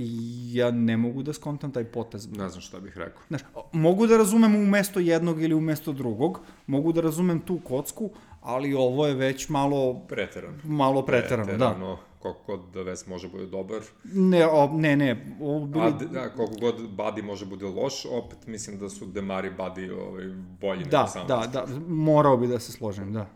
[0.48, 2.28] ja ne mogu da skontam taj potez.
[2.28, 3.22] Ne znam šta bih rekao.
[3.28, 3.40] Znaš,
[3.72, 8.10] mogu da razumem umesto jednog ili umesto drugog, mogu da razumem tu kocku,
[8.40, 10.58] ali ovo je već malo, Preterano.
[10.64, 11.96] malo preterano, da.
[12.18, 15.84] Koliko god da Ves može bude dobar, Ne, o, ne, ne, ovo bili...
[15.84, 19.90] a da, koliko god Badi može bude loš, opet mislim da su Demar i Badi
[19.90, 20.24] ovaj,
[20.60, 21.26] bolji Da, nego sam.
[21.26, 23.26] da, da, morao bi da se složim, da.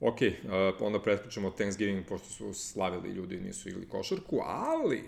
[0.00, 5.04] Ok, uh, onda preskočemo Thanksgiving, pošto su slavili ljudi i nisu igrali košarku, ali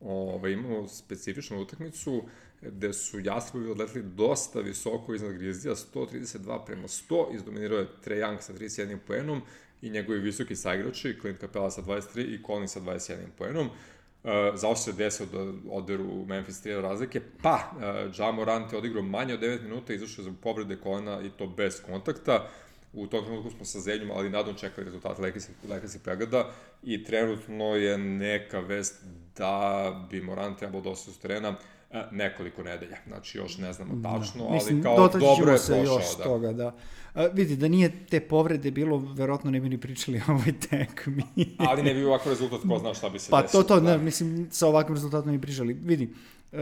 [0.00, 2.22] ovaj, imamo specifičnu utakmicu
[2.62, 8.40] gde su Jastrovi odletili dosta visoko iznad Grizzlija, 132 prema 100, izdominirao je Trae Young
[8.40, 9.42] sa 31 poenom
[9.82, 13.66] i njegovi visoki saigrači, Clint Capela sa 23 i Collins sa 21 poenom.
[13.66, 19.02] Uh, zao se desio da oderu Memphis 3 razlike, pa uh, Ja Morant je odigrao
[19.02, 22.48] manje od 9 minuta, izašao za povrede kolena i to bez kontakta.
[22.92, 27.04] U tom trenutku smo sa Zeljom, ali nadom čekali rezultate Lakers, Lakers i pregleda i
[27.04, 29.04] trenutno je neka vest
[29.36, 31.48] da bi Morant trebao da ostati s terena.
[31.48, 31.75] Uh, e,
[32.10, 32.96] nekoliko nedelja.
[33.06, 34.44] Znači, još ne znamo tačno, Da.
[34.44, 35.94] ali Mislim, kao dobro je se prošao.
[35.94, 36.24] još da.
[36.24, 36.74] toga, da.
[37.14, 41.22] A, vidi, da nije te povrede bilo, verovatno ne bi ni pričali o ovoj tekmi.
[41.58, 43.62] Ali ne bi ovakav rezultat, ko zna šta bi se Pa desilo.
[43.62, 43.90] to, to, da.
[43.90, 45.74] ne, mislim, sa ovakvim rezultatom ne bi pričali.
[45.74, 46.10] Vidi,
[46.52, 46.58] uh,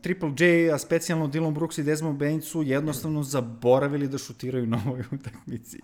[0.00, 4.82] Triple J, a specijalno Dylan Brooks i Desmond Bain su jednostavno zaboravili da šutiraju na
[4.86, 5.80] ovoj utakmici.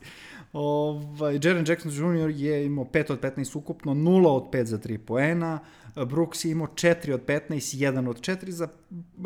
[0.58, 2.30] Ovaj, Jaren Jackson Jr.
[2.30, 5.58] je imao 5 od 15 ukupno, 0 od 5 za 3 poena,
[6.06, 8.68] Brooks je imao 4 od 15, 1 od 4 za,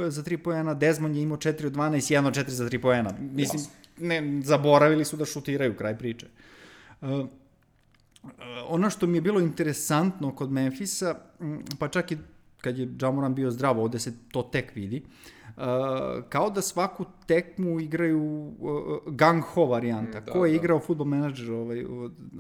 [0.09, 3.14] za 3 poena, Desmond je imao 4 od 12, 1 od 4 za 3 poena.
[3.21, 3.62] Mislim,
[3.99, 6.27] ne, zaboravili su da šutiraju, kraj priče.
[7.01, 7.09] Uh,
[8.69, 12.19] ono što mi je bilo interesantno kod Memfisa, m, pa čak i
[12.61, 15.39] kad je Jamoran bio zdrav, ovde se to tek vidi, uh,
[16.28, 20.10] kao da svaku tekmu igraju uh, gang ho varijanta.
[20.10, 20.56] Mm, Da, da, Ko je da.
[20.56, 21.84] igrao futbol menadžer ovaj,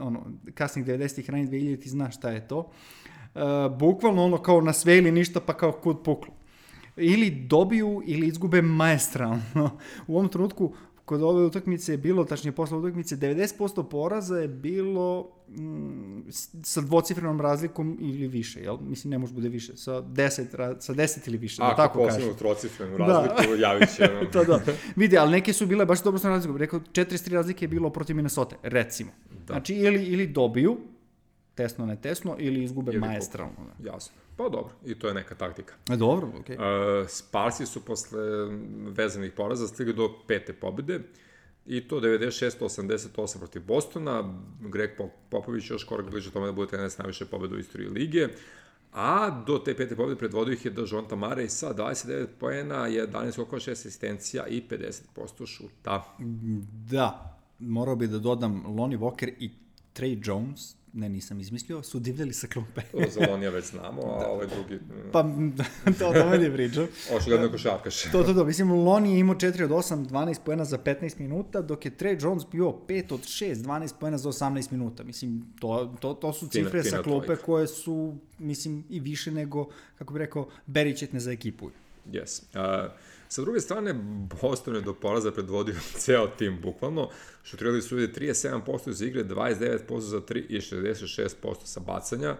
[0.00, 0.20] ono,
[0.54, 2.58] kasnih 90-ih, ranih 2000 ti zna šta je to.
[2.58, 3.40] Uh,
[3.78, 6.34] bukvalno ono kao na sve ili ništa pa kao kud puklo.
[6.96, 9.40] Ili dobiju ili izgube maestralno.
[10.06, 10.74] U ovom trenutku
[11.10, 16.20] kod ove utakmice je bilo, tačnije posle utakmice, 90% poraza je bilo mm,
[16.62, 18.78] sa dvocifrenom razlikom ili više, jel?
[18.78, 20.06] Mislim, ne može bude više, sa 10,
[20.52, 22.14] ra- sa 10 ili više, da Ako tako kažem.
[22.14, 23.04] posebno trocifrenu Da.
[23.06, 24.30] razliku, javit će nam.
[24.32, 24.60] to da.
[24.96, 26.56] Vidi, ali neke su bile baš dobro sa razlikom.
[26.56, 29.10] Rekao, 43 razlike je bilo protiv Minnesota, recimo.
[29.38, 29.54] Da.
[29.54, 30.76] Znači, ili, ili dobiju,
[31.54, 33.54] tesno, ne tesno, ili izgube Ili maestralno.
[33.78, 33.90] Da.
[33.90, 34.14] Jasno.
[34.40, 35.74] Pa dobro, i to je neka taktika.
[35.90, 36.56] E, dobro, okej.
[36.56, 36.62] Uh,
[37.08, 38.20] Sparsi su posle
[38.86, 41.00] vezanih poraza stigli do pete pobede
[41.66, 44.34] i to 96-88 protiv Bostona.
[44.60, 47.88] Greg Pop- Popović još korak bliže tome da bude trener s najviše pobeda u istoriji
[47.88, 48.28] lige.
[48.92, 53.60] A do te pete pobede predvodio ih je Dažonta Mare sa 29 poena, 11 skokova,
[53.60, 56.16] 6 asistencija i 50% šuta.
[56.90, 59.50] Da, morao bi da dodam Lonnie Walker i
[59.94, 62.80] Trey Jones, ne nisam izmislio, su divljali sa klupe.
[62.92, 64.78] To za Lonija već znamo, a ovaj drugi...
[65.12, 65.22] Pa,
[65.98, 66.86] to o tome ne pričam.
[67.16, 68.02] Očigledno košarkaš.
[68.02, 68.44] To, to, to.
[68.44, 72.24] Mislim, Lonnie je imao 4 od 8, 12 poena za 15 minuta, dok je Trey
[72.24, 75.04] Jones bio 5 od 6, 12 poena za 18 minuta.
[75.04, 77.42] Mislim, to, to, to su cifre fina sa klupe trojka.
[77.42, 81.70] koje su, mislim, i više nego, kako bih rekao, beričetne za ekipu.
[82.06, 82.42] Yes.
[82.54, 82.90] Uh,
[83.30, 83.94] sa druge strane,
[84.42, 87.08] Boston je do poraza predvodio ceo tim, bukvalno.
[87.44, 92.36] Šutirali su ljudi 37% iz igre, 29% za 3 i 66% sa bacanja.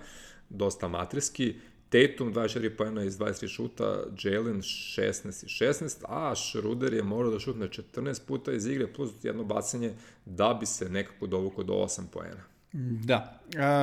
[0.48, 1.54] Dosta amaterski.
[1.88, 7.38] Tatum 24 pojena iz 23 šuta, Jalen 16 i 16, a Schroeder je morao da
[7.38, 12.02] šutne 14 puta iz igre plus jedno bacanje da bi se nekako dovukao do 8
[12.12, 12.42] pojena.
[12.72, 13.40] Da.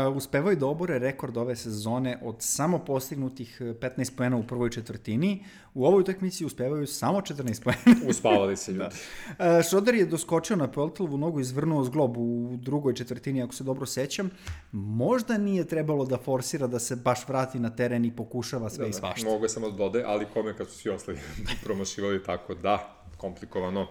[0.09, 4.69] Uh, uspevaju da obore rekord ove sezone od samo postignutih eh, 15 poena u prvoj
[4.69, 5.43] četvrtini.
[5.73, 8.01] U ovoj utakmici uspevaju samo 14 poena.
[8.09, 8.95] Uspavali se ljudi.
[9.29, 9.35] Uh,
[9.69, 14.29] Šroder je doskočio na Peltlovu nogu, izvrnuo zglob u drugoj četvrtini, ako se dobro sećam.
[14.71, 18.93] Možda nije trebalo da forsira da se baš vrati na teren i pokušava sve i
[18.93, 19.29] svašta.
[19.29, 21.19] Mogu je samo da dodaje, ali kome kad su svi ostali
[21.63, 23.87] promašivali tako da, komplikovano.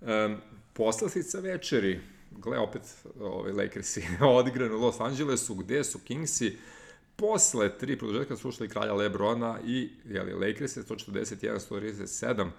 [0.00, 0.36] Um,
[0.72, 2.00] poslastica večeri,
[2.30, 2.82] gle opet
[3.20, 4.02] ovaj, Lakersi
[4.38, 6.58] odigrani u Los Angelesu, gde su Kingsi
[7.16, 12.50] posle tri produžetka slušali kralja Lebrona i jeli, Lakers je 141-137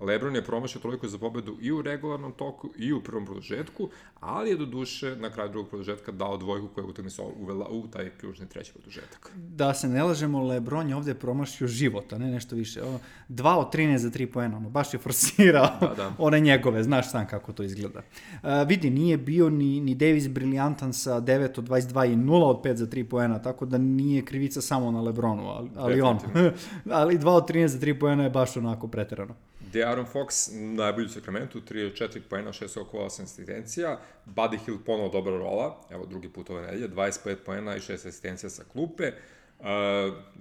[0.00, 3.88] Lebron je promašao trojku za pobedu i u regularnom toku i u prvom produžetku,
[4.20, 7.86] ali je do duše na kraju drugog produžetka dao dvojku koja je utakmica uvela u
[7.86, 9.30] taj ključni treći produžetak.
[9.36, 12.82] Da se ne lažemo, Lebron je ovde promašio život, a ne nešto više.
[12.82, 16.12] Ono, 2 od 13 za 3 poena, ono, baš je forsirao Da, da.
[16.26, 17.98] one njegove, znaš sam kako to izgleda.
[17.98, 22.62] Uh, vidi, nije bio ni, ni Davis briljantan sa 9 od 22 i 0 od
[22.62, 26.18] 5 za 3 poena, tako da nije krivica samo na Lebronu, ali, ali on.
[26.90, 29.34] ali 2 od 13 za 3 poena je baš onako preterano.
[29.72, 34.00] De'Aaron Fox, najbolji u Sacramento, 3 od 4 poena, 6 okolo 8 asistencija.
[34.26, 38.50] Buddy Hill ponovo dobra rola, evo drugi put ove nedelje, 25 poena i 6 asistencija
[38.50, 39.12] sa klupe.
[39.58, 39.66] Uh,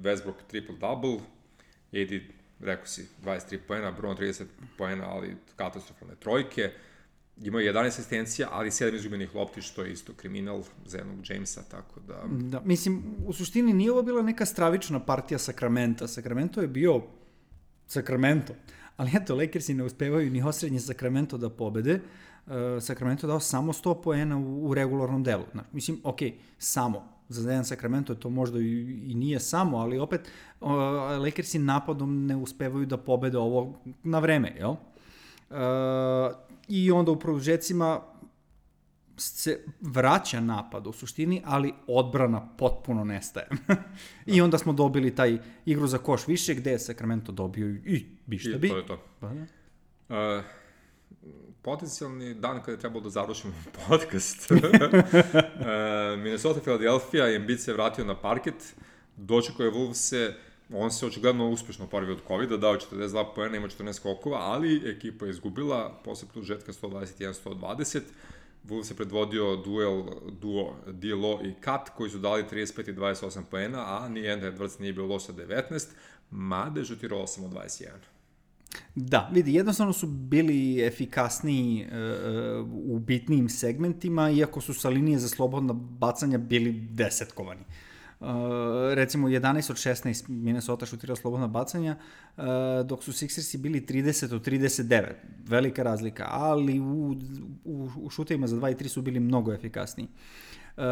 [0.03, 1.19] Westbrook triple-double,
[1.91, 2.21] AD,
[2.59, 4.43] rekao si, 23 poena, Brown 30
[4.77, 6.71] poena, ali katastrofalne trojke.
[7.43, 11.63] Imao je 11 asistencija, ali 7 izgubenih lopti, što je isto kriminal za jednog Jamesa,
[11.71, 12.23] tako da...
[12.29, 16.07] Da, mislim, u suštini nije ovo bila neka stravična partija Sakramenta.
[16.07, 17.01] Sakramento je bio
[17.87, 18.53] Sakramento.
[18.99, 21.99] Ali eto, Lakersi ne uspevaju ni osrednje Sakramento da pobede.
[22.47, 25.43] Uh, Sakramento je dao samo 100 poena u, u regularnom delu.
[25.51, 26.19] Znaš, mislim, ok,
[26.57, 27.07] samo.
[27.29, 28.81] Za jedan Sakramento to možda i,
[29.11, 30.31] i nije samo, ali opet
[30.61, 30.69] uh,
[31.23, 34.71] Lakersi napadom ne uspevaju da pobede ovo na vreme, jel?
[34.71, 34.77] Uh,
[36.67, 38.01] I onda u produžecima
[39.19, 43.47] se vraća napad u suštini, ali odbrana potpuno nestaje.
[44.25, 48.37] I onda smo dobili taj igru za koš više, gde je Sacramento dobio i bi
[48.37, 48.69] šta I bi.
[48.69, 49.03] to je to.
[49.19, 49.45] Pa da.
[50.37, 50.43] Uh,
[51.61, 53.53] potencijalni dan kada je trebalo da završimo
[53.87, 54.51] podcast.
[54.51, 54.57] uh,
[56.17, 58.75] Minnesota, Philadelphia, Embiid se vratio na parket,
[59.17, 60.33] dočekao je Wolvese
[60.73, 65.25] on se očigledno uspešno oporavio od COVID-a, dao 42 poena, ima 14 skokova, ali ekipa
[65.25, 68.01] je izgubila posle produžetka 121-120.
[68.69, 70.03] Wolves se predvodio duel,
[70.41, 74.79] duo Dilo i Kat, koji su dali 35 i 28 poena, a ni Andy Edwards
[74.79, 75.87] nije bio loša 19,
[76.31, 77.87] mada je žutirao samo 21.
[78.95, 85.27] Da, vidi, jednostavno su bili efikasniji uh, u bitnijim segmentima, iako su sa linije za
[85.27, 87.63] slobodna bacanja bili desetkovani.
[88.19, 88.27] Uh,
[88.93, 91.95] recimo 11 od 16 Minnesota šutirao slobodna bacanja,
[92.37, 92.43] uh,
[92.85, 95.13] dok su Sixersi bili 30 od 39.
[95.47, 97.15] Velika razlika, ali u,
[97.65, 100.07] u, u šutevima za 2 i 3 su bili mnogo efikasniji.
[100.77, 100.83] Uh,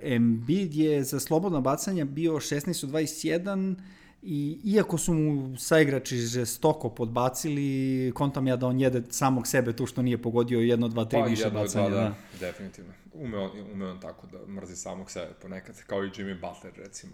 [0.00, 3.74] Embiid je za slobodna bacanja bio 16 od 21,
[4.22, 9.86] I iako su mu saigrači žestoko podbacili, kontam ja da on jede samog sebe tu
[9.86, 11.88] što nije pogodio jedno, dva, tri pa, više jedno, bacanja.
[11.88, 12.92] Dva, da, da, definitivno.
[13.12, 17.12] Ume on, ume on tako da mrzi samog sebe ponekad, kao i Jimmy Butler recimo.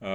[0.00, 0.06] Uh,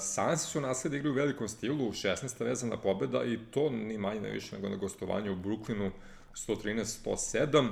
[0.00, 2.44] Sansi su nasled igru u velikom stilu, 16.
[2.44, 5.90] vezana pobeda i to ni manje ne više nego na gostovanju u Brooklynu
[6.34, 7.68] 113-107.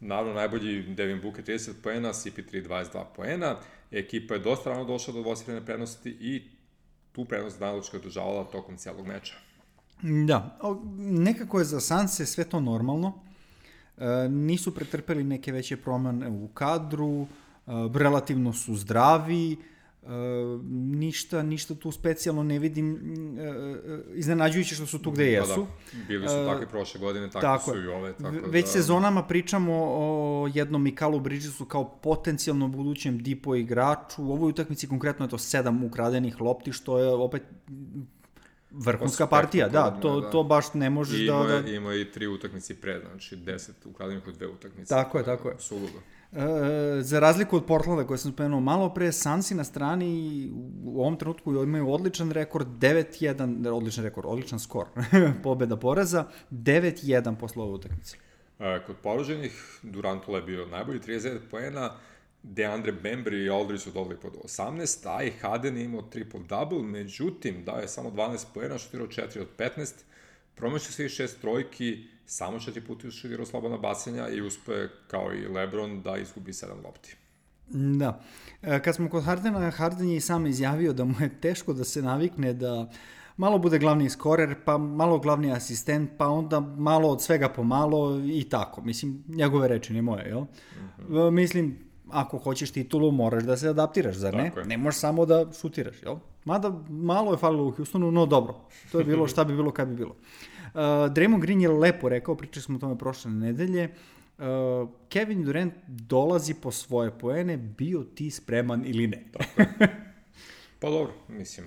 [0.00, 3.56] Naravno, najbolji Devin Booker 30 poena, CP3 22 poena.
[3.90, 6.42] Ekipa je dosta rano došla do dvosifrene prednosti i
[7.16, 9.34] tu prednost Danlučka održavala tokom celog meča.
[10.02, 10.58] Da,
[10.98, 13.12] nekako je za Sanse sve to normalno.
[13.98, 17.26] E, nisu pretrpeli neke veće promene u kadru, e,
[17.94, 19.56] relativno su zdravi,
[20.06, 20.12] Uh,
[20.70, 25.66] ništa, ništa tu specijalno ne vidim uh, iznenađujuće što su tu gde jesu.
[25.92, 28.12] Pa da, bili su takvi prošle godine, takvi tako su i ove.
[28.12, 28.70] Tako već da...
[28.70, 34.22] sezonama pričamo o jednom Mikalu Bridgesu kao potencijalno budućem dipo igraču.
[34.22, 37.42] U ovoj utakmici konkretno je to sedam ukradenih lopti, što je opet
[38.70, 40.30] vrhunska partija, da, to, da.
[40.30, 41.60] to baš ne možeš I da...
[41.62, 41.70] Da...
[41.70, 44.88] Ima i tri utakmice pred, znači deset ukradenih u dve utakmice.
[44.88, 45.54] Tako je, tako je.
[45.58, 45.98] Suludo.
[46.36, 50.50] E, za razliku od Portlanda koje sam spomenuo malo pre, Sansi na strani
[50.84, 54.86] u ovom trenutku imaju odličan rekord, 9-1, odličan rekord, odličan skor,
[55.42, 58.16] pobeda poraza, 9-1 posle ove utakmice.
[58.58, 61.92] E, kod poraženih, Durantula je bio najbolji 39 poena,
[62.42, 67.64] Deandre Bembry i Aldridge su dobili pod 18, a i Haden je imao triple-double, međutim,
[67.64, 69.94] dao je samo 12 poena, šutirao 4 od 15,
[70.54, 76.02] promašio i šest trojki, samo četiri puta šutirao slobodna bacanja i uspe, kao i Lebron,
[76.02, 77.16] da izgubi sedam lopti.
[77.98, 78.20] Da.
[78.62, 81.84] E, kad smo kod Hardena, Harden je i sam izjavio da mu je teško da
[81.84, 82.90] se navikne da
[83.36, 88.20] malo bude glavni skorer, pa malo glavni asistent, pa onda malo od svega po malo
[88.24, 88.82] i tako.
[88.82, 90.40] Mislim, njegove reči, ne moje, jel?
[90.40, 91.30] Mm -hmm.
[91.30, 91.78] Mislim,
[92.10, 94.52] ako hoćeš titulu, moraš da se adaptiraš, zar ne?
[94.66, 96.16] Ne možeš samo da šutiraš, jel?
[96.44, 98.54] Mada malo je falilo u Houstonu, no dobro.
[98.92, 100.10] To je bilo šta bi bilo kad bi bilo.
[100.10, 100.55] Uh,
[101.10, 103.88] Draymond Green je lepo rekao, pričali smo o tome prošle nedelje,
[104.38, 104.44] uh,
[105.08, 109.24] Kevin Durant dolazi po svoje poene, bio ti spreman ili ne.
[109.32, 109.68] Tako je.
[110.80, 111.66] Pa dobro, mislim,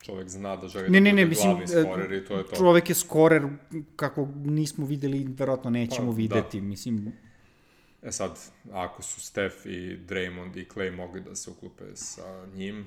[0.00, 2.44] čovek zna da želi ne, da ne, ne, mislim, glavni uh, skorer i to je
[2.44, 2.56] to.
[2.56, 3.42] Čovek je skorer
[3.96, 6.66] kako nismo videli, verovatno nećemo pa, videti, da.
[6.66, 7.12] mislim.
[8.02, 8.38] E sad,
[8.72, 12.86] ako su Steph i Draymond i Clay mogli da se uklupe sa njim,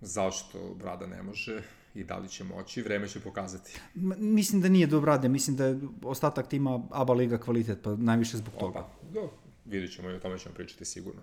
[0.00, 1.62] zašto Brada ne može?
[1.94, 3.80] I da li će moći, vreme će pokazati.
[4.18, 8.36] Mislim da nije dobro rade, mislim da je ostatak tima ABA Liga kvalitet, pa najviše
[8.36, 8.78] zbog toga.
[8.78, 9.30] Opa, do,
[9.64, 11.20] vidit ćemo i o tome ćemo pričati sigurno.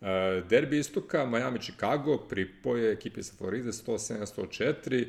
[0.00, 0.08] Uh,
[0.48, 5.06] derbi istoka, Miami-Chicago, pripoje ekipe sa Floride 107-104,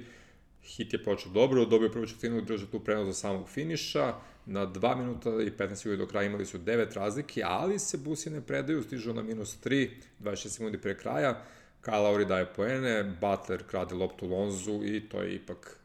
[0.64, 4.14] hit je počeo dobro, dobio prvu četvrtinu, držao tu prenos do samog finiša,
[4.46, 8.30] na 2 minuta i 15 sekundi do kraja imali su 9 razlike, ali se Busi
[8.30, 11.44] ne predaju, stižu na minus 3, 26 sekundi pre kraja,
[11.84, 15.78] Kyle Lowry daje poene, Butler krade loptu Lonzu i to je ipak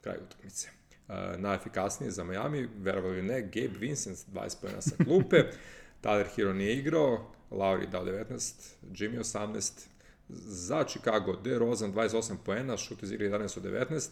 [0.00, 0.68] kraj utakmice.
[1.08, 5.44] Uh, najefikasniji za Miami, verovali ne, Gabe Vincent 20 poena sa klupe,
[6.02, 8.54] Tyler Hero nije igrao, Lowry dao 19,
[8.92, 9.86] Jimmy 18,
[10.28, 14.08] za Chicago De Rozan 28 poena, šut iz igre 11 od 19,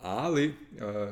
[0.00, 0.54] ali uh,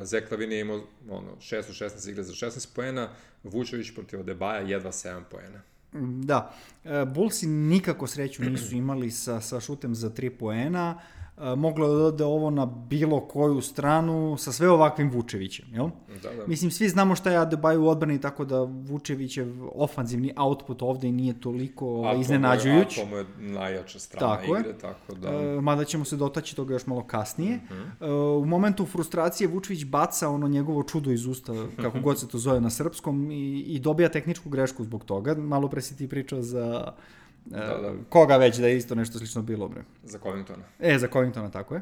[0.02, 3.08] Zek Lavin je imao ono, 6 od 16 igre za 16 poena,
[3.42, 5.62] Vučević protiv Adebaja jedva 7 poena.
[6.25, 10.99] Da, e, Bullsi nikako sreću nisu imali sa, sa šutem za 3 poena.
[10.99, 11.25] E,
[11.57, 15.88] moglo da ode ovo na bilo koju stranu sa sve ovakvim Vučevićem, jel?
[16.22, 16.46] Da, da.
[16.46, 21.40] Mislim, svi znamo šta je Adebayo u odbrani, tako da Vučevićev ofanzivni output ovde nije
[21.40, 22.99] toliko a iznenađujuć.
[22.99, 24.79] A to mu je najjača strana tako igre, je.
[24.79, 25.29] tako da...
[25.29, 27.61] E, mada ćemo se dotaći toga još malo kasnije.
[27.70, 28.09] Uh -huh.
[28.09, 32.39] e, u momentu frustracije Vučević baca ono njegovo čudo iz usta, kako god se to
[32.39, 35.34] zove na srpskom, i, i dobija tehničku grešku zbog toga.
[35.34, 36.93] Malo pre si ti pričao za
[37.47, 37.94] Da, da.
[38.09, 39.84] Koga već da je isto nešto slično bilo, bre.
[40.03, 40.62] Za Covingtona.
[40.80, 41.80] E, za Covingtona, tako je.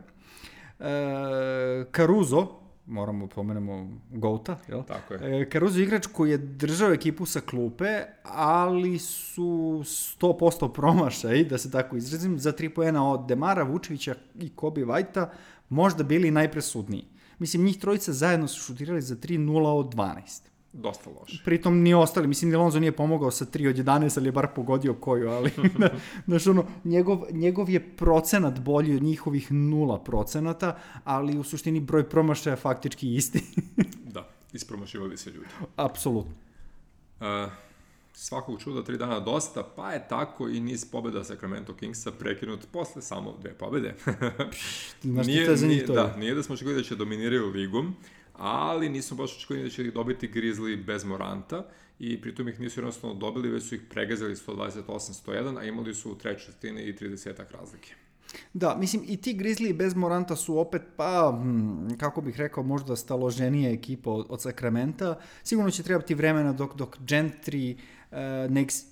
[0.81, 4.83] E, Caruso, moramo pomenemo Gouta, jel?
[4.83, 5.43] Tako je.
[5.43, 11.59] E, Caruso je igrač koji je držao ekipu sa klupe, ali su 100% promašaj, da
[11.59, 15.31] se tako izrazim, za tri poena od Demara, Vučevića i Kobe Vajta
[15.69, 17.05] možda bili najpresudniji.
[17.39, 20.54] Mislim, njih trojica zajedno su šutirali za 3-0 od 12.
[20.77, 21.43] Dosta loše.
[21.45, 24.49] Pritom ni ostali, mislim, ni Lonzo nije pomogao sa 3 od 11, ali je bar
[24.55, 25.51] pogodio koju, ali,
[26.27, 32.09] znaš, ono, njegov, njegov je procenat bolji od njihovih 0 procenata, ali u suštini broj
[32.09, 33.43] promašaja faktički isti.
[34.14, 35.47] Da, ispromašivali se ljudi.
[35.77, 36.33] Apsolutno.
[37.20, 37.27] Uh,
[38.12, 43.03] svakog čuda tri dana dosta, pa je tako i niz pobjeda Sacramento Kingsa prekinut posle
[43.03, 43.95] samo dve pobjede.
[45.03, 45.97] Znaš ti te za njih nije, to je?
[45.97, 47.97] da, nije da smo očekivali da će dominiraju ligom,
[48.37, 51.66] ali nismo baš očekivali da će ih dobiti Grizzly bez Moranta
[51.99, 56.14] i pritom ih nisu jednostavno dobili, već su ih pregazili 128-101, a imali su u
[56.14, 57.95] trećoj četvrtini i 30 razlike.
[58.55, 62.97] Da, mislim, i ti Grizzly bez Moranta su opet, pa, hm, kako bih rekao, možda
[62.97, 65.20] staloženija ekipa od, od Sakramenta.
[65.43, 68.82] Sigurno će trebati vremena dok, dok Gentry uh, ne, ex,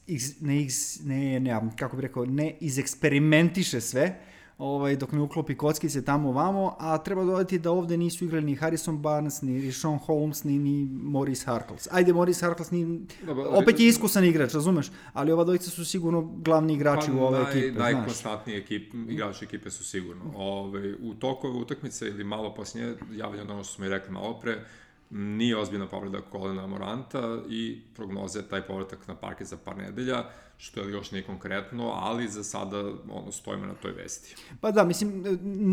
[0.40, 4.20] ne, ex, ne, ne, kako bih rekao, ne izeksperimentiše sve,
[4.62, 8.54] ovaj, dok ne uklopi kockice tamo vamo, a treba dodati da ovde nisu igrali ni
[8.54, 11.88] Harrison Barnes, ni Sean Holmes, ni, ni Maurice Harkless.
[11.90, 14.90] Ajde, Maurice Harkless ni, Dobro, opet je iskusan igrač, razumeš?
[15.12, 17.92] Ali ova dvojica su sigurno glavni igrači u ove Pa naj, ekipe, znaš.
[17.92, 20.22] Najkonstantniji ekip, igrači ekipe su sigurno.
[20.36, 24.40] Ove, u toku ove utakmice ili malo poslije, javljeno ono što smo i rekli malo
[24.40, 24.64] pre,
[25.12, 30.24] nije ozbiljna povreda kolena Moranta i prognoze taj povratak na parket za par nedelja,
[30.56, 32.78] što je još nije konkretno, ali za sada
[33.10, 34.36] ono, stojimo na toj vesti.
[34.60, 35.24] Pa da, mislim,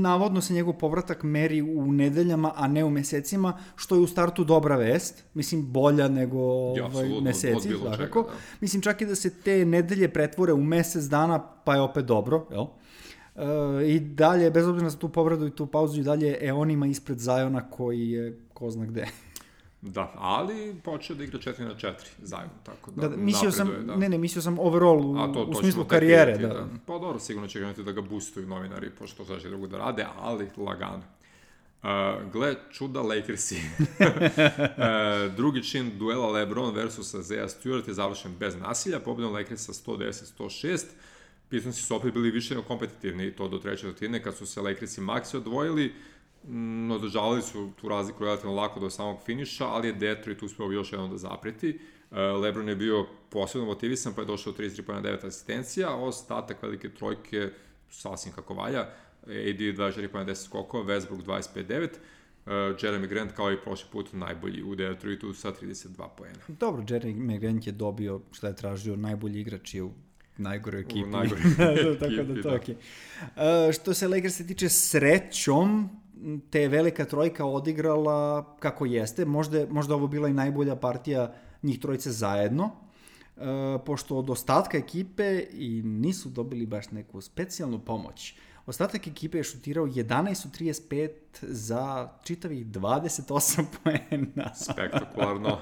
[0.01, 4.43] navodno se njegov povratak meri u nedeljama, a ne u mesecima, što je u startu
[4.43, 6.39] dobra vest, mislim, bolja nego
[6.77, 8.23] Ja, ovaj, meseci, svakako.
[8.23, 8.29] da.
[8.61, 12.47] Mislim, čak i da se te nedelje pretvore u mesec dana, pa je opet dobro,
[12.51, 12.65] jel?
[13.35, 17.17] E, I dalje, bez obzira na tu povredu i tu pauzu, i dalje Eonima ispred
[17.19, 19.05] Zajona koji je ko zna gde.
[19.81, 23.71] Da, ali počeo da igra 4 na 4 zajedno, tako da, Da, da, mislio sam,
[23.87, 23.95] da.
[23.95, 26.67] ne, ne, mislio sam overall u, A to, to u smislu tek karijere, vidjeti, da.
[26.85, 30.47] Pa dobro, sigurno će krenuti da ga boostuju novinari, pošto će drugo da rade, ali
[30.57, 31.03] lagano.
[31.83, 33.55] Uh, gle, čuda Lakersi.
[33.55, 40.85] uh, drugi čin duela LeBron versus Isaiah Stewart je završen bez nasilja, pobedom Lakersa 110-106.
[41.49, 45.01] Pistonsi su opet bili više kompetitivni i to do treće četvrtine kad su se Lakersi
[45.01, 45.93] maksi odvojili.
[46.49, 50.91] Mm, održavali su tu razliku relativno lako do samog finiša, ali je Detroit uspeo još
[50.91, 51.79] jednom da zapreti.
[52.11, 56.63] Uh, Lebron je bio posebno motivisan, pa je došao 33 pojena 9 asistencija, a ostatak
[56.63, 57.49] velike trojke
[57.89, 58.79] sasvim kako valja.
[59.23, 61.89] AD 24 pojena 10 skokova, Westbrook 25-9,
[62.45, 66.39] uh, Jeremy Grant kao i prošli put najbolji u Detroitu sa 32 pojena.
[66.47, 69.91] Dobro, Jerry Grant je dobio šta je tražio, najbolji igrač je u
[70.37, 71.09] najgoroj ekipi.
[71.09, 71.43] najgoroj
[71.99, 72.55] Tako da ekipi, to da.
[72.55, 72.75] okej.
[72.75, 75.89] Uh, što se Lakersa tiče srećom,
[76.49, 79.25] te velika trojka odigrala kako jeste.
[79.25, 82.63] Možda, možda ovo bila i najbolja partija njih trojice zajedno.
[82.65, 83.45] Uh,
[83.85, 88.35] pošto od ostatka ekipe i nisu dobili baš neku specijalnu pomoć.
[88.69, 91.09] Ostatak ekipe je šutirao 11 u 35
[91.41, 94.55] za čitavih 28 poena.
[94.55, 95.49] Spektakularno.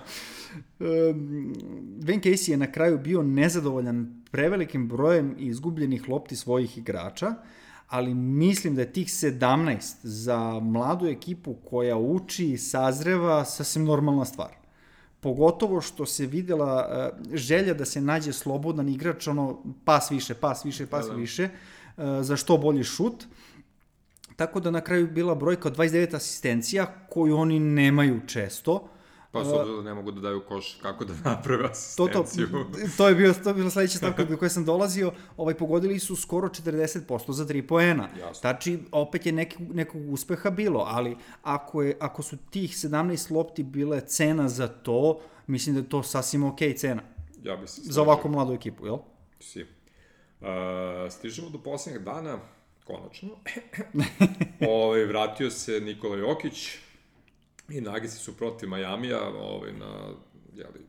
[2.08, 7.36] Van Casey je na kraju bio nezadovoljan prevelikim brojem izgubljenih lopti svojih igrača,
[7.88, 14.26] ali mislim da je tih 17 za mladu ekipu koja uči i sazreva sasvim normalna
[14.26, 14.52] stvar.
[15.20, 20.66] Pogotovo što se videla uh, želja da se nađe slobodan igrač, ono, pas više, pas
[20.66, 21.18] više, pas Da, da.
[21.18, 21.50] više,
[21.98, 23.26] uh, za što bolji šut.
[24.36, 28.88] Tako da na kraju bila brojka od 29 asistencija koju oni nemaju često.
[29.32, 32.66] Pa s obzirom da ne mogu da daju koš, kako da naprave To, to, asistenciju.
[32.98, 35.12] to je bio to je bila sledeća stavka do koje sam dolazio.
[35.38, 38.10] Ovaj pogodili su skoro 40% za 3 poena.
[38.20, 38.42] Jasno.
[38.42, 43.64] Znači opet je neki, nekog uspeha bilo, ali ako je ako su tih 17 lopti
[43.64, 47.02] bile cena za to, mislim da je to sasvim okej cena
[47.44, 48.98] Ja bi se za ovako mladu ekipu, jel?
[49.40, 49.62] Si.
[50.42, 50.48] Uh,
[51.10, 52.40] stižemo do posljednjeg dana,
[52.84, 53.30] konačno.
[54.70, 56.78] ovaj, vratio se Nikola Jokić
[57.70, 60.10] i Nagisi su protiv Majamija ovaj, na
[60.56, 60.86] jeli,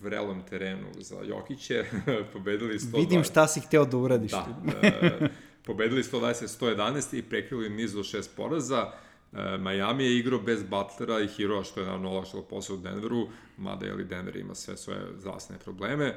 [0.00, 1.84] vrelom terenu za Jokiće.
[2.32, 2.96] pobedili 102.
[2.96, 4.30] Vidim šta si hteo da uradiš.
[4.30, 4.46] Da.
[4.82, 5.28] E,
[5.66, 8.92] pobedili 120-111 i prekrili niz do šest poraza.
[9.32, 13.28] E, Miami je igrao bez Butlera i Heroa, što je naravno olakšalo posao u Denveru,
[13.56, 16.06] mada je li Denver ima sve svoje zdravstvene probleme.
[16.06, 16.16] E,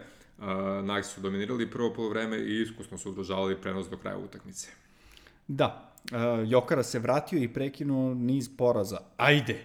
[0.84, 4.68] Nuggets su dominirali prvo polovreme i iskusno su održavali prenos do kraja utakmice.
[5.48, 5.93] Da.
[6.12, 6.18] Uh,
[6.52, 8.98] Jokara se vratio i prekinuo niz poraza.
[9.18, 9.64] Ajde.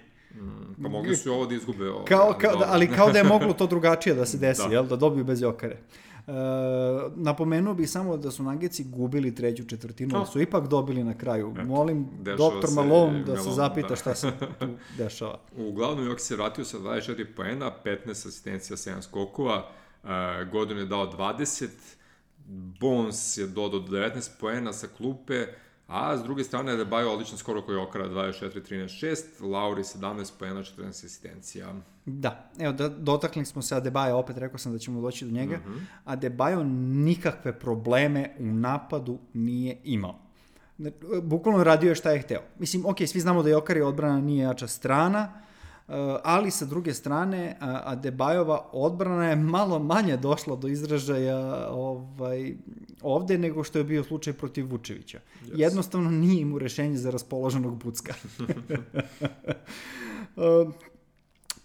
[0.83, 1.91] Pa mogli su i ovo da izgube.
[1.91, 4.63] Ovo, Kao, ali kao, da, ali kao da je moglo to drugačije da se desi,
[4.63, 4.69] Da.
[4.69, 4.75] da.
[4.75, 4.87] jel?
[4.87, 5.77] Da dobiju bez Jokare.
[6.27, 6.35] Uh,
[7.17, 11.55] napomenuo bih samo da su Nageci gubili treću četvrtinu, ali su ipak dobili na kraju.
[11.67, 13.97] Molim dešava doktor Malone da se zapita da.
[13.97, 14.31] šta se
[14.61, 14.67] tu
[14.99, 15.39] dešava.
[15.57, 19.69] Uglavnom, Jokić se vratio sa 24 poena, 15 asistencija, 7 skokova,
[20.03, 20.09] uh,
[20.53, 21.69] Godin je dao 20,
[22.81, 25.47] Bones je dodao 19 poena sa klupe,
[25.89, 29.17] a s druge strane je Bajo odličan skoro koji okara 24-13-6,
[29.53, 31.75] Lauri 17 poena, 14 asistencija.
[32.05, 35.57] Da, evo, da, dotakli smo se Adebayo, opet rekao sam da ćemo doći do njega.
[35.57, 35.77] Mhm.
[36.07, 36.63] Adebayo
[37.05, 40.19] nikakve probleme u napadu nije imao.
[41.23, 42.43] Bukvalno radio je šta je hteo.
[42.59, 45.33] Mislim, ok, svi znamo da Jokari odbrana nije jača strana,
[46.25, 52.55] ali sa druge strane, a- Adebayova odbrana je malo manje došla do izražaja ovaj,
[53.03, 55.21] ovde nego što je bio slučaj protiv Vučevića.
[55.55, 58.15] Jednostavno nije imao rešenje za raspoloženog bucka.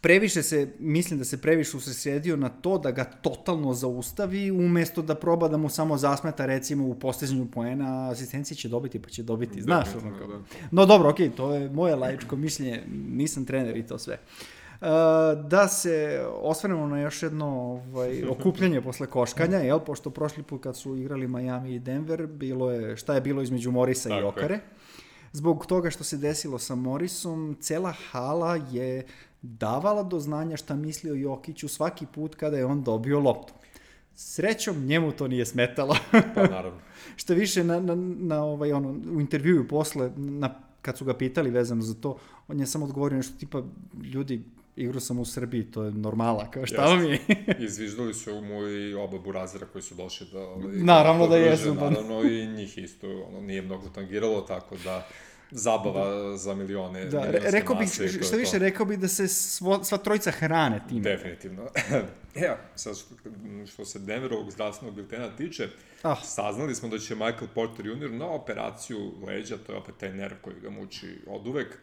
[0.04, 5.16] Previše se, mislim da se previše usredsredio na to da ga totalno zaustavi, umesto da
[5.16, 9.62] proba da mu samo zasmeta recimo u postizanju poena, asistencije će dobiti pa će dobiti,
[9.62, 10.60] znaš ono Definitivno, kao.
[10.62, 10.68] da.
[10.72, 14.18] No dobro, okej, to je moje laičko mišljenje, nisam trener i to sve.
[14.82, 14.88] Uh,
[15.50, 20.78] da se osvrnemo na još jedno ovaj, okupljanje posle koškanja, jel, pošto prošli put kad
[20.78, 24.28] su igrali Miami i Denver, bilo je, šta je bilo između Morisa i Tako je.
[24.28, 24.60] Okare.
[25.34, 29.06] Zbog toga što se desilo sa Morisom, cela hala je
[29.44, 33.54] davala do znanja šta misli o Jokiću svaki put kada je on dobio loptu.
[34.16, 35.96] Srećom, njemu to nije smetalo.
[36.36, 36.80] Pa naravno.
[37.22, 41.50] Što više na, na, na ovaj, ono, u intervjuju posle, na, kad su ga pitali
[41.50, 42.18] vezano za to,
[42.48, 43.64] on je samo odgovorio nešto tipa,
[44.14, 44.44] ljudi,
[44.76, 47.20] igru sam u Srbiji, to je normala, kao šta vam je?
[47.68, 50.40] Izviždali su mu i oba burazira koji su došli da...
[50.40, 51.90] Ovaj, Naravno da jesu, pa.
[51.90, 55.08] Naravno i njih isto ono, nije mnogo tangiralo, tako da
[55.52, 57.06] zabava za milione.
[57.06, 57.90] da, rekao bih,
[58.26, 58.60] što više, to.
[58.60, 61.02] rekao bih da se svo, sva trojica hrane time.
[61.02, 61.64] Definitivno.
[62.46, 63.16] ja, sad što,
[63.68, 65.68] što se Denverovog zdravstvenog biltena tiče,
[66.04, 66.16] Ah.
[66.24, 68.12] saznali smo da će Michael Porter Jr.
[68.12, 71.78] na operaciju leđa, to je opet taj nerv koji ga muči od uvek,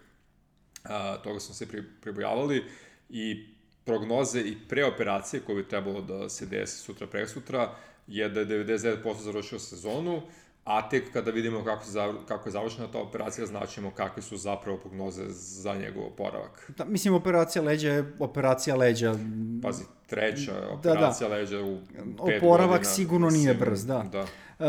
[0.84, 2.64] a, toga smo se pri, pribojavali
[3.08, 3.48] i
[3.84, 7.74] prognoze i pre operacije koje bi trebalo da se desi sutra presutra
[8.06, 10.22] je da je 99% završio sezonu,
[10.70, 14.36] a tek kada vidimo kako, se, zav- kako je završena ta operacija, znaćemo kakve su
[14.36, 16.70] zapravo prognoze za njegov oporavak.
[16.76, 19.14] Da, mislim, operacija leđa je operacija leđa.
[19.62, 20.68] Pazi, treća da.
[20.68, 21.78] operacija leđa u
[22.26, 22.94] pet Oporavak godina.
[22.94, 24.04] sigurno nije Sigurno, brz, da.
[24.12, 24.26] da.
[24.61, 24.66] Uh,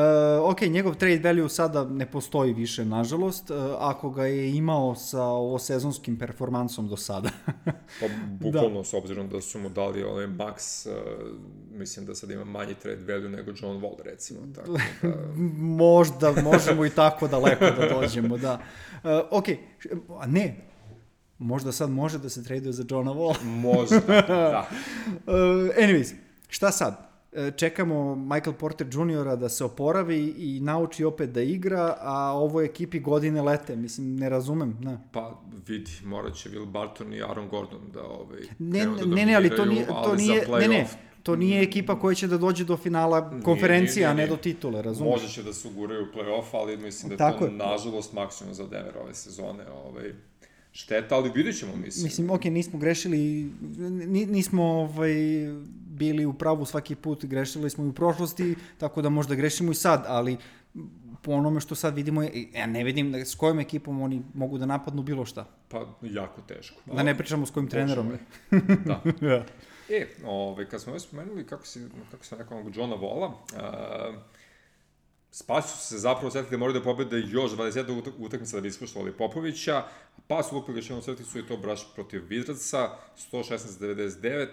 [0.51, 5.23] ok, njegov trade value sada ne postoji više, nažalost, uh, ako ga je imao sa
[5.23, 7.29] ovo sezonskim performansom do sada.
[7.99, 10.93] Pa, bukvalno, s obzirom da su mu dali ovaj max, uh,
[11.71, 14.39] mislim da sad ima manji trade value nego John Wall, recimo.
[14.55, 14.79] Tako da,
[15.83, 18.59] Možda možemo i tako daleko da dođemo, da.
[19.03, 19.45] Uh, ok,
[20.27, 20.70] ne,
[21.41, 23.35] možda sad može da se traduje za Johna Wall.
[23.69, 24.69] možda, da.
[25.27, 25.33] Uh,
[25.77, 26.13] anyways,
[26.49, 27.11] šta sad?
[27.33, 29.37] E, Čekamo Michael Porter Jr.
[29.37, 33.75] da se oporavi i nauči opet da igra, a ovoj ekipi godine lete.
[33.75, 34.77] Mislim, ne razumem.
[34.81, 39.05] Ne, Pa vidi, morat će Will Barton i Aaron Gordon da ovaj, ne, krenu da
[39.05, 40.87] ne, ne, ali to nije, to nije, ne, ne,
[41.23, 45.21] to nije ekipa koja će da dođe do finala konferencije, a ne do titule, razumiješ?
[45.21, 47.51] Može će da se uguraju u play-off, ali mislim da je Tako to je.
[47.51, 49.63] nažalost maksimum za Denver ove sezone.
[49.85, 50.13] Ovaj,
[50.73, 52.03] šteta, ali vidjet ćemo, mislim.
[52.03, 53.17] Mislim, ok, nismo grešili,
[54.07, 55.13] ni- nismo ovaj,
[55.87, 59.75] bili u pravu svaki put, grešili smo i u prošlosti, tako da možda grešimo i
[59.75, 60.37] sad, ali
[61.21, 64.57] po onome što sad vidimo, je- ja ne vidim da s kojom ekipom oni mogu
[64.57, 65.45] da napadnu bilo šta.
[65.67, 66.81] Pa, jako teško.
[66.87, 68.07] Da ne pričamo s kojim trenerom.
[68.07, 68.19] Bože
[68.51, 68.75] moj.
[68.85, 69.01] da.
[69.23, 69.45] Ja.
[69.89, 71.79] E, ovaj, kad smo već spomenuli kako, si,
[72.11, 74.15] kako sam rekao onog Johna Vola, uh,
[75.31, 78.67] Spasi su se zapravo setili da moraju da pobede još 20 utak- utakmica da bi
[78.67, 79.83] ispoštovali Popovića,
[80.27, 82.89] pa su lupili još jednu crticu i to braš protiv Wizardsa,
[83.31, 84.47] 116-99,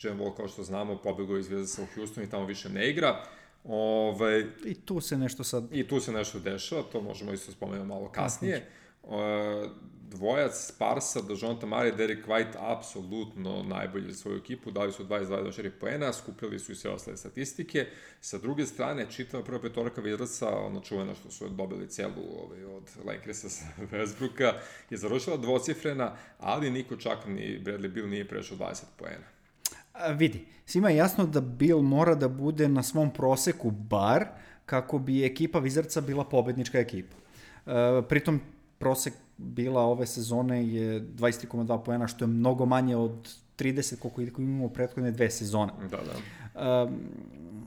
[0.00, 3.24] John Wall, kao što znamo, pobegao iz Wizardsa u Houston i tamo više ne igra.
[3.64, 5.64] Ovaj, I tu se nešto sad...
[5.72, 8.56] I tu se nešto dešava, to možemo isto spomenuti malo kasnije.
[8.56, 8.81] E,
[10.12, 16.12] dvojac Sparsa, Dožonta Mare, Derek White, apsolutno najbolji za svoju ekipu, dali su 22-24 poena,
[16.12, 17.86] skupljali su i sve ostale statistike.
[18.20, 22.82] Sa druge strane, čitava prva petorka Wizardsa, ono čuveno što su dobili celu ovaj, od
[23.04, 24.52] Lakersa sa Westbrooka,
[24.90, 29.24] je završila dvocifrena, ali niko čak ni Bradley Bill nije prešao 20 poena.
[29.92, 34.26] A, vidi, svima je jasno da Bill mora da bude na svom proseku bar
[34.66, 37.16] kako bi ekipa Wizardsa bila pobednička ekipa.
[37.66, 38.40] E, pritom
[38.82, 44.64] prosek bila ove sezone je 23,2 poena, što je mnogo manje od 30 koliko imamo
[44.64, 45.72] u prethodne dve sezone.
[45.90, 46.82] Da, da.
[46.82, 46.98] Um,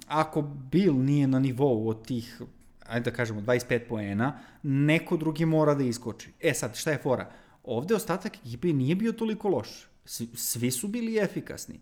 [0.08, 2.42] ako Bill nije na nivou od tih,
[2.86, 6.34] ajde da kažemo, 25 poena, neko drugi mora da iskoči.
[6.42, 7.30] E sad, šta je fora?
[7.64, 9.70] Ovde ostatak ekipe nije bio toliko loš.
[10.06, 11.80] Svi, svi su bili efikasni.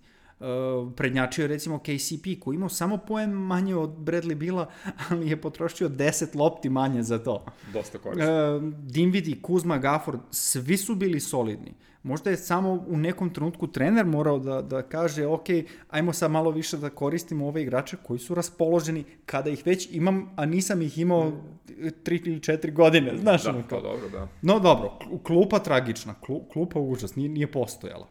[0.94, 4.70] Prednjačio je recimo KCP koji imao samo poen manje od Bradley Bila,
[5.10, 6.04] ali je potrošio 10
[6.36, 7.46] lopti manje za to.
[7.74, 8.56] Dosta korisno.
[8.58, 11.74] Uh, Dinvidi, Kuzma, Gafford, svi su bili solidni.
[12.04, 15.46] Možda je samo u nekom trenutku trener morao da, da kaže, ok,
[15.90, 20.30] ajmo sad malo više da koristimo ove igrače koji su raspoloženi kada ih već imam,
[20.36, 21.32] a nisam ih imao
[21.70, 21.88] 3
[22.28, 23.82] ili 4 godine, znaš Da, ono pa kao.
[23.82, 24.28] dobro, da.
[24.42, 24.92] No dobro,
[25.24, 28.08] klupa tragična, klu- klupa užas, nije, nije postojala.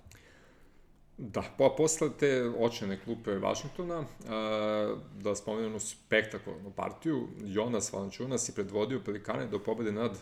[1.22, 8.48] Da, pa posle te očene klupe Vašingtona, a, da spomenu jednu spektakularnu partiju, Jonas Valanciunas
[8.48, 10.18] je predvodio Pelikane do pobede nad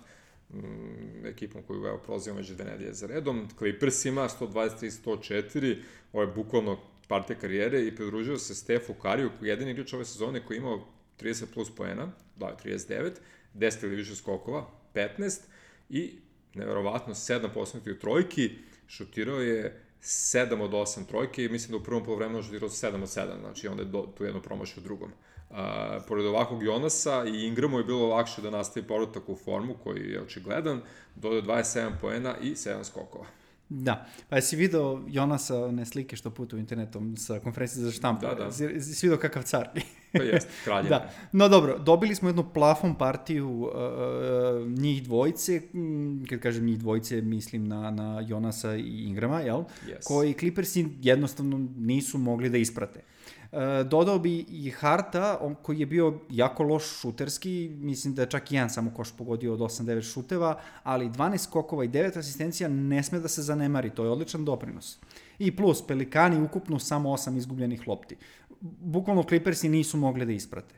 [0.52, 5.76] mm, ekipom koju evo prozivamo već dve nedelje za redom, Clippersima 123-104,
[6.12, 6.78] ovo je bukvalno
[7.08, 10.60] partija karijere i pridružio se Stefu Kariju, koji je jedini igrač ove sezone koji je
[10.60, 10.86] imao
[11.20, 13.10] 30 plus poena, da je 39,
[13.54, 15.40] 10 ili više skokova, 15
[15.90, 16.18] i
[16.54, 18.50] neverovatno 7 posmetih trojki,
[18.88, 23.08] šutirao je 7 od 8 trojke i mislim da u prvom polovremenu šutirao 7 od
[23.08, 25.12] 7, znači onda je do, tu jednu promašio u drugom.
[25.50, 25.56] Uh,
[26.08, 30.22] pored ovakvog Jonasa i Ingramu je bilo lakše da nastavi povratak u formu koji je
[30.22, 30.80] očigledan,
[31.14, 33.26] dodao 27 poena i 7 skokova.
[33.70, 38.26] Da, pa jesi video Jonasa one slike što putu internetom sa konferencije za štampu?
[38.26, 38.52] Da, da.
[38.52, 39.68] Si, si video kakav car?
[40.12, 40.88] Pa jeste, kralje.
[40.88, 46.78] da, no dobro, dobili smo jednu plafon partiju uh, njih dvojice, m, kad kažem njih
[46.78, 49.58] dvojice, mislim na, na Jonasa i Ingrama, jel?
[49.58, 50.04] Yes.
[50.04, 53.00] Koji Clippersi jednostavno nisu mogli da isprate.
[53.52, 58.30] Uh, dodao bi i Harta, on, koji je bio jako loš šuterski, mislim da je
[58.30, 62.68] čak i jedan samo koš pogodio od 8-9 šuteva, ali 12 skokova i 9 asistencija
[62.68, 64.98] ne sme da se zanemari, to je odličan doprinos.
[65.38, 68.16] I plus, Pelikani ukupno samo 8 izgubljenih lopti.
[68.60, 70.74] Bukvalno Clippersi nisu mogli da isprate.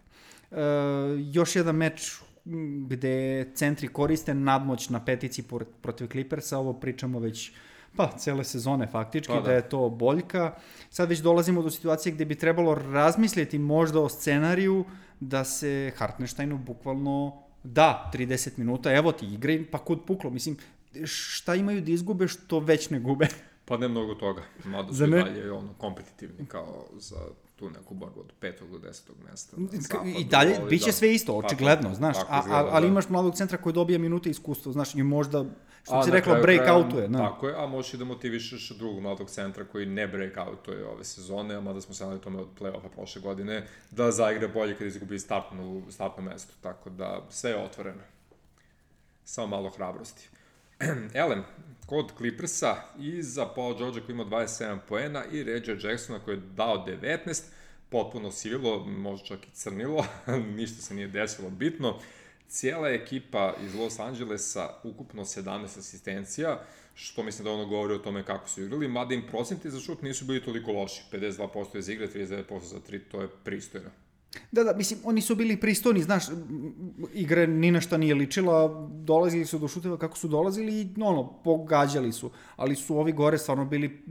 [0.50, 0.58] Uh,
[1.32, 2.20] još jedan meč
[2.88, 5.44] gde centri koriste nadmoć na petici
[5.82, 7.52] protiv Clippersa, ovo pričamo već
[7.96, 9.46] pa cele sezone faktički, Pa, da.
[9.46, 9.52] da.
[9.52, 10.54] je to boljka.
[10.90, 14.84] Sad već dolazimo do situacije gde bi trebalo razmisliti možda o scenariju
[15.20, 20.56] da se Hartensteinu bukvalno da 30 minuta, evo ti igraj, pa kud puklo, mislim,
[21.04, 23.26] šta imaju da izgube što već ne gube?
[23.64, 27.16] Pa ne mnogo toga, mada su i dalje ono, kompetitivni kao za
[27.56, 29.56] tu neku borbu od petog do desetog mesta.
[29.56, 30.92] na I dalje, ali bit će da.
[30.92, 32.88] sve isto, Tako- očigledno, znaš, tako a, izgleda, a, ali da.
[32.88, 35.44] imaš mladog centra koji dobija minute iskustva, znaš, i možda,
[35.82, 37.18] što A si na rekla, breakoutuje, da.
[37.18, 41.54] Tako je, a možeš i da motivišeš drugog mladog centra koji ne breakoutuje ove sezone,
[41.54, 45.18] a mada smo se nadali tome od play-offa prošle godine, da zaigra bolje kad izgubi
[45.18, 48.00] startnu, startno mesto, tako da sve je otvoreno.
[49.24, 50.28] Samo malo hrabrosti.
[51.14, 51.44] Elem,
[51.92, 56.40] kod Clippersa i za Paul George koji ima 27 poena i Reggie Jacksona koji je
[56.56, 57.42] dao 19,
[57.88, 60.06] potpuno sivilo, možda čak i crnilo,
[60.56, 61.98] ništa se nije desilo bitno.
[62.48, 66.60] Cijela ekipa iz Los Angelesa, ukupno 17 asistencija,
[66.94, 70.02] što mislim da ono govori o tome kako su igrali, mada im procenti za šut
[70.02, 71.02] nisu bili toliko loši.
[71.12, 73.90] 52% je za igre, 39% za 3, to je pristojno.
[74.52, 76.24] Da, da, mislim, oni su bili pristojni, znaš,
[77.14, 81.32] igra ni na šta nije ličila, dolazili su do šuteva kako su dolazili i, ono,
[81.44, 84.02] pogađali su, ali su ovi gore stvarno bili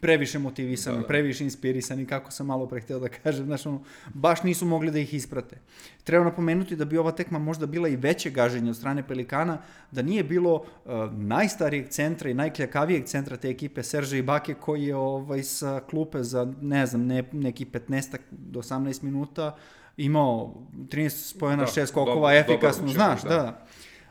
[0.00, 3.82] previše motivisani, Da, da, previše inspirisani, kako sam malo pre hteo da kažem, znaš, ono,
[4.14, 5.56] baš nisu mogli da ih isprate.
[6.04, 9.58] Treba napomenuti da bi ova tekma možda bila i veće gaženje od strane Pelikana,
[9.90, 14.96] da nije bilo uh, najstarijeg centra i najkljakavijeg centra te ekipe, Serže Ibake, koji je
[14.96, 19.56] ovaj, sa klupe za, ne znam, ne, neki 15 do 18 minuta
[19.96, 23.66] imao 13 spojena, Da, 6 skokova, dobar- efikasno, dobar znaš, da, da.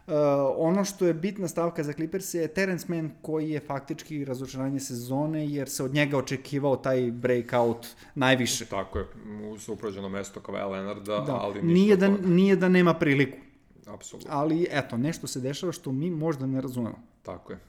[0.07, 0.13] Uh,
[0.57, 5.47] ono što je bitna stavka za Clippers je Terence Mann koji je faktički razočaranje sezone
[5.49, 8.65] jer se od njega očekivao taj breakout najviše.
[8.65, 9.05] Tako je,
[9.51, 12.27] u suprađeno mesto Kavaja Leonarda, Da, ali nije da, toga.
[12.27, 13.37] nije da nema priliku,
[13.85, 14.31] Apsolutno.
[14.33, 16.99] ali eto, nešto se dešava što mi možda ne razumemo.
[17.21, 17.59] Tako je.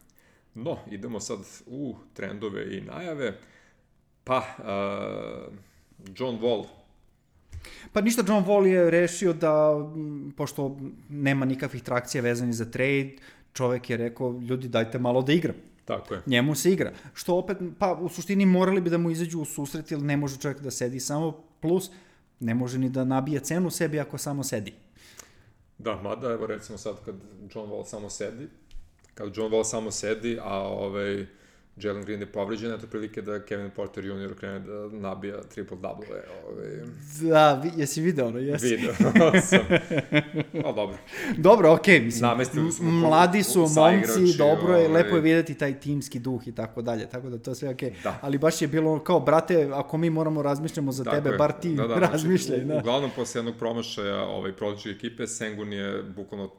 [0.55, 3.39] No, idemo sad u trendove i najave.
[4.25, 5.55] Pa, uh,
[6.17, 6.65] John Wall,
[7.93, 9.75] Pa ništa, John Wall je rešio da,
[10.37, 10.77] pošto
[11.09, 13.17] nema nikakvih trakcija vezanih za trade,
[13.53, 15.57] čovek je rekao, ljudi dajte malo da igram.
[15.85, 16.21] tako je.
[16.27, 16.93] Njemu se igra.
[17.15, 20.39] Što opet, pa u suštini morali bi da mu izađu u susret, jer ne može
[20.39, 21.91] čovjek da sedi samo, plus
[22.41, 24.73] ne može ni da nabija cenu sebi ako samo sedi.
[25.79, 27.15] Da, mada evo recimo sad kad
[27.55, 28.49] John Wall samo sedi,
[29.15, 31.27] kad John Wall samo sedi, a ovaj
[31.77, 34.35] Jalen Green je povređen, eto prilike da Kevin Porter Jr.
[34.35, 36.07] krene da nabija triple-double.
[36.45, 36.67] Ovaj,
[37.23, 38.67] Da, vi, jesi video ono, jesi?
[38.67, 38.95] video
[39.43, 39.59] sam.
[40.55, 40.97] Pa dobro.
[41.37, 44.89] Dobro, okej, mislim, Namestili po- mladi su, momci, dobro je, ovaj.
[44.95, 47.93] lepo je vidjeti taj timski duh i tako dalje, tako da to je sve okej.
[48.03, 48.19] Da.
[48.23, 51.37] Ali baš je bilo kao, brate, ako mi moramo razmišljamo za Tako tebe, je.
[51.37, 52.79] bar ti da, da, razmišljaj, znači, da.
[52.79, 56.51] Uglavnom, posle jednog promašaja ovaj, prođe ekipe, Sengun je bukvalno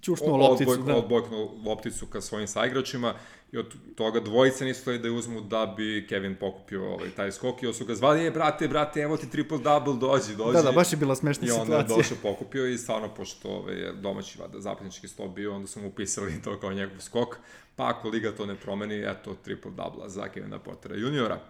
[0.00, 0.96] Čušnuo lopticu, da.
[0.96, 3.14] odbojknuo lopticu ka svojim saigračima
[3.52, 7.32] i od toga dvojica nisu hteli da je uzmu da bi Kevin pokupio ovaj, taj
[7.32, 10.52] skok i su ga zvali, e, brate, brate, evo ti triple-double, dođi, dođi.
[10.52, 11.96] Da, da, baš je bila smešna I onda je situacija.
[11.96, 15.88] došao, pokupio i stvarno, pošto ovaj, je domaći vada, zapadnički stop bio, onda su mu
[15.88, 17.36] upisali to kao njegov skok,
[17.76, 21.40] pa ako liga to ne promeni, eto, triple-double za Kevina Portera juniora.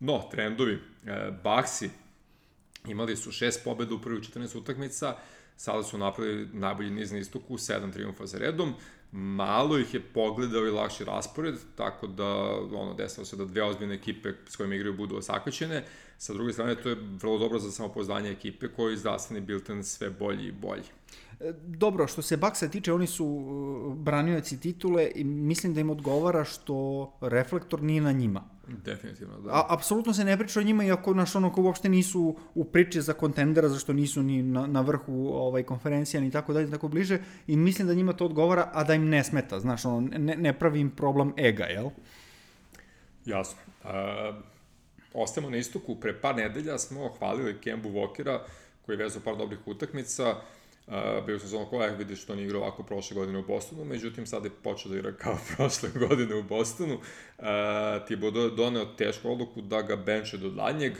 [0.00, 1.88] No, trendovi, e, Baxi
[2.86, 5.16] imali su šest pobeda u prvih 14 utakmica,
[5.56, 8.74] sada su napravili najbolji niz na istoku, sedam triumfa za redom,
[9.14, 12.26] malo ih je pogledao i lakši raspored, tako da
[12.72, 15.84] ono, desilo se da dve ozbiljne ekipe s kojima igraju budu osakaćene.
[16.18, 20.46] Sa druge strane, to je vrlo dobro za samopoznanje ekipe koji zdravstveni bilten sve bolji
[20.46, 20.82] i bolji.
[21.40, 25.90] E, Dobro, što se Baksa tiče, oni su uh, branioci titule i mislim da im
[25.90, 28.44] odgovara što reflektor nije na njima.
[28.84, 29.50] Definitivno, da.
[29.50, 33.02] A, apsolutno se ne priča o njima, iako naš ono ko uopšte nisu u priči
[33.02, 37.18] za kontendera, zašto nisu ni na, na vrhu ovaj, konferencija, ni tako dalje, tako bliže,
[37.46, 40.52] i mislim da njima to odgovara, a da im ne smeta, znaš, ono, ne, ne
[40.58, 41.90] pravi im problem ega, jel?
[43.24, 43.58] Jasno.
[43.84, 44.32] E,
[45.14, 45.96] ostajemo na istoku.
[46.00, 48.38] Pre par nedelja smo hvalili Kembu Walkera,
[48.86, 50.30] koji je vezao par dobrih utakmica.
[50.30, 50.36] Uh,
[51.26, 54.26] bio sam znao ko je, vidiš što on igrao ovako prošle godine u Bostonu, međutim
[54.26, 56.94] sad je počeo da igra kao prošle godine u Bostonu.
[56.94, 57.44] Uh,
[58.06, 60.92] Thibodeau je doneo tešku odluku da ga benče do danjeg,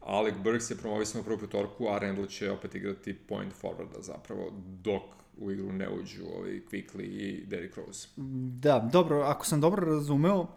[0.00, 4.52] Alec Burks je promovisan u prvu petorku, a Randall će opet igrati point forwarda zapravo,
[4.82, 5.02] dok
[5.38, 8.08] u igru ne uđu ovi Quickly i Derrick Rose.
[8.60, 10.48] Da, dobro, ako sam dobro razumeo, uh,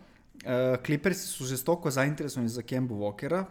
[0.86, 3.46] Clippersi su žestoko zainteresovani za Kembu Walkera,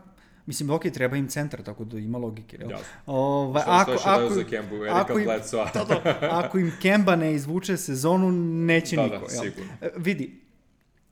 [0.46, 2.56] Mislim, ok, treba im centar, tako da ima logike.
[2.60, 2.70] Jel?
[2.70, 2.86] Jasno.
[3.06, 5.64] Ovaj, Šta ako, ako, za Kembu, Erika ako im, Bledsoe.
[5.74, 8.32] da, da, ako im Kemba ne izvuče sezonu,
[8.66, 9.26] neće da, niko.
[9.28, 9.42] Da, jel?
[9.42, 9.72] sigurno.
[9.80, 10.40] E, vidi,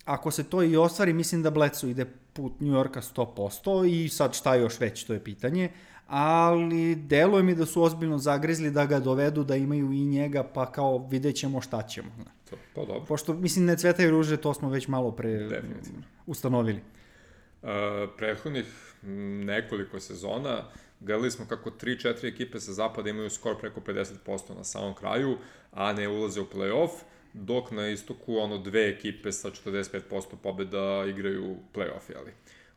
[0.04, 4.34] ako se to i ostvari, mislim da Bledsoe ide put New Yorka 100% i sad
[4.34, 5.70] šta još već, to je pitanje.
[6.06, 10.72] Ali deluje mi da su ozbiljno zagrizli da ga dovedu, da imaju i njega, pa
[10.72, 12.08] kao vidjet ćemo šta ćemo.
[12.50, 13.04] To, pa dobro.
[13.08, 16.02] Pošto, mislim, ne cvetaju ruže, to smo već malo pre Definitivno.
[16.26, 16.80] ustanovili.
[17.62, 17.68] Uh,
[18.18, 20.64] prethodnih nekoliko sezona
[21.00, 25.38] gledali smo kako 3-4 ekipe sa zapada imaju skor preko 50% na samom kraju,
[25.72, 26.90] a ne ulaze u play-off,
[27.32, 30.00] dok na istoku ono dve ekipe sa 45%
[30.42, 32.32] pobjeda igraju play-off, jeli.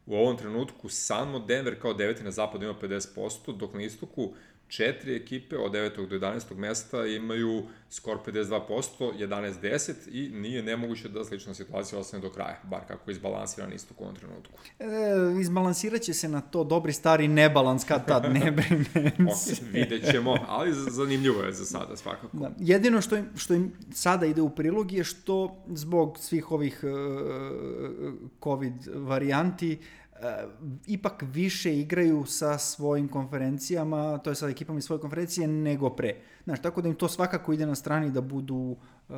[0.06, 4.34] U ovom trenutku samo Denver kao deveti na zapadu ima 50%, dok na istoku
[4.68, 6.08] četiri ekipe od 9.
[6.10, 6.56] do 11.
[6.56, 8.62] mesta imaju skor 52%,
[9.00, 14.02] 11-10 i nije nemoguće da slična situacija ostane do kraja, bar kako je izbalansiran istok
[14.02, 14.60] u ovom trenutku.
[14.80, 14.86] E,
[15.42, 19.54] izbalansirat će se na to dobri stari nebalans kad tad, ne brinem se.
[19.54, 22.38] Ok, vidjet ćemo, ali zanimljivo je za sada svakako.
[22.38, 22.52] Da.
[22.60, 26.90] Jedino što im, što im sada ide u prilog je što zbog svih ovih uh,
[28.44, 30.03] COVID varijanti uh,
[30.88, 36.16] ipak više igraju sa svojim konferencijama, to je sa ekipama iz svoje konferencije, nego pre.
[36.44, 39.16] Znaš, tako da im to svakako ide na strani da budu, uh,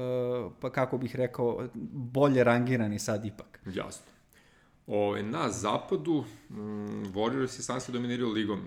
[0.60, 3.60] pa kako bih rekao, bolje rangirani sad ipak.
[3.66, 4.06] Jasno.
[4.88, 6.56] Ove, na zapadu, mm,
[7.14, 8.60] Warriors i Sansi dominiraju ligom.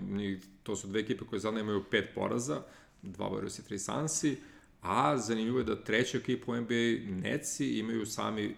[0.63, 2.61] To su dve ekipe koje zadnje imaju pet poraza,
[3.01, 4.37] dva Warriors i tri Sansi,
[4.81, 8.55] a zanimljivo je da treća ekipa u NBA, Netsi, imaju sami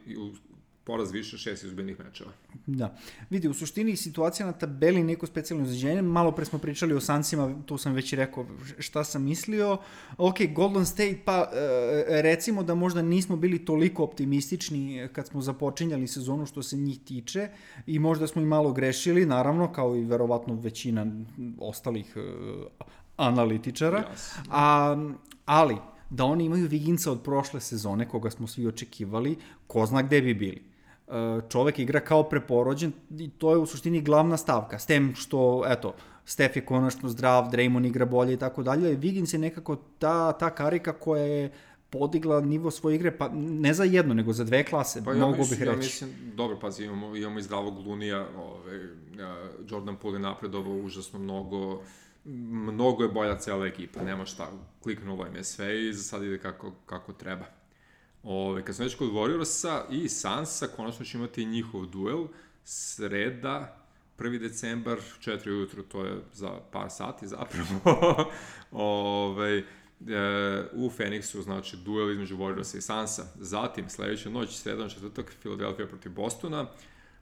[0.91, 2.31] poraz više šest izgubljenih mečeva.
[2.67, 2.95] Da.
[3.29, 7.55] Vidi, u suštini situacija na tabeli neko specijalno izrađenje, malo pre smo pričali o Sansima,
[7.65, 8.45] tu sam već rekao
[8.79, 9.77] šta sam mislio.
[10.17, 11.47] Ok, Golden State, pa
[12.07, 17.47] recimo da možda nismo bili toliko optimistični kad smo započinjali sezonu što se njih tiče
[17.87, 21.05] i možda smo i malo grešili, naravno, kao i verovatno većina
[21.59, 22.17] ostalih
[23.17, 24.03] analitičara.
[24.03, 24.39] Yes.
[24.49, 24.95] A,
[25.45, 25.77] ali,
[26.09, 29.37] da oni imaju Viginca od prošle sezone, koga smo svi očekivali,
[29.67, 30.70] ko zna gde bi bili
[31.49, 34.79] čovek igra kao preporođen i to je u suštini glavna stavka.
[34.79, 35.93] S tem što, eto,
[36.25, 38.97] Steph je konačno zdrav, Draymond igra bolje i tako dalje.
[38.97, 41.51] Wiggins je nekako ta, ta karika koja je
[41.89, 45.37] podigla nivo svoje igre, pa ne za jedno, nego za dve klase, pa mogu ja
[45.37, 45.71] mislim, bih reći.
[45.71, 48.87] Ja mislim, dobro, pazi, imamo, imamo i zdravog Lunija, ove,
[49.69, 51.81] Jordan Poole je napredovao užasno mnogo,
[52.25, 54.51] mnogo je bolja cela ekipa, nema šta,
[54.83, 57.45] kliknulo im je sve i za sad ide kako, kako treba.
[58.23, 62.27] Ove, kad sam već kod Warriorsa i Sansa, konačno će imati njihov duel,
[62.63, 63.77] sreda,
[64.17, 64.39] 1.
[64.39, 68.31] decembar, 4 ujutru, to je za par sati zapravo,
[68.71, 69.63] Ove, e,
[70.73, 73.23] u Phoenixu, znači duel između Warriorsa i Sansa.
[73.39, 76.65] Zatim, sledeća noć, sredan četvrtak, Philadelphia protiv Bostona,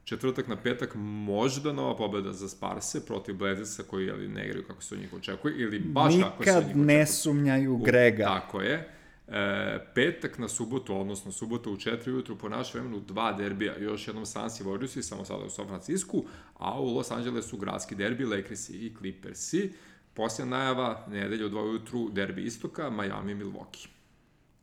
[0.04, 4.84] četvrtak na petak možda nova pobeda za Sparse protiv Blazersa koji jeli, ne igraju kako
[4.84, 6.86] se od njih očekuje ili baš Nikad kako se od njih očekuje.
[6.86, 8.24] ne sumnjaju Grega.
[8.24, 8.90] U, tako je.
[9.32, 14.08] E, petak na subotu, odnosno subota u 4 ujutru po našem vremenu dva derbija, još
[14.08, 16.26] jednom Suns i Warriorsi, samo sada u San Francisku,
[16.58, 19.72] a u Los Angelesu gradski derbi, Lakersi i Clippersi.
[20.14, 23.88] Posljedna najava, nedelja u 2 ujutru, derbi istoka, Miami i Milwaukee.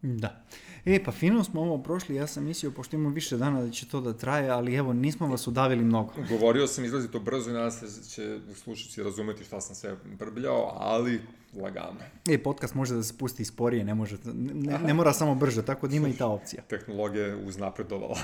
[0.02, 0.44] Da.
[0.84, 3.88] E, pa fino smo ovo prošli, ja sam mislio, pošto imamo više dana da će
[3.88, 6.12] to da traje, ali evo, nismo vas udavili mnogo.
[6.28, 9.96] Govorio sam izlazi to brzo i nadam se da će slušaći razumeti šta sam sve
[10.18, 11.20] brbljao, ali
[11.62, 11.96] lagano.
[12.28, 15.88] E, podcast može da se pusti sporije, ne, može, ne, ne mora samo brže, tako
[15.88, 16.62] da ima i ta opcija.
[16.68, 18.18] Tehnologija je uznapredovala.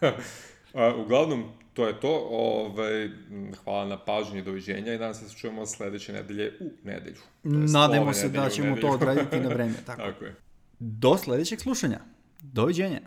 [1.04, 2.28] Uglavnom, to je to.
[2.30, 3.08] Ovaj,
[3.64, 7.20] hvala na pažnji i doviđenja i danas se čujemo sledeće nedelje u nedelju.
[8.00, 9.74] Ove se da ćemo to odraditi na vreme.
[9.86, 10.02] Tako.
[10.02, 10.34] Tako je.
[10.78, 12.00] Do sledećeg slušanja.
[12.42, 13.00] Doviđenja.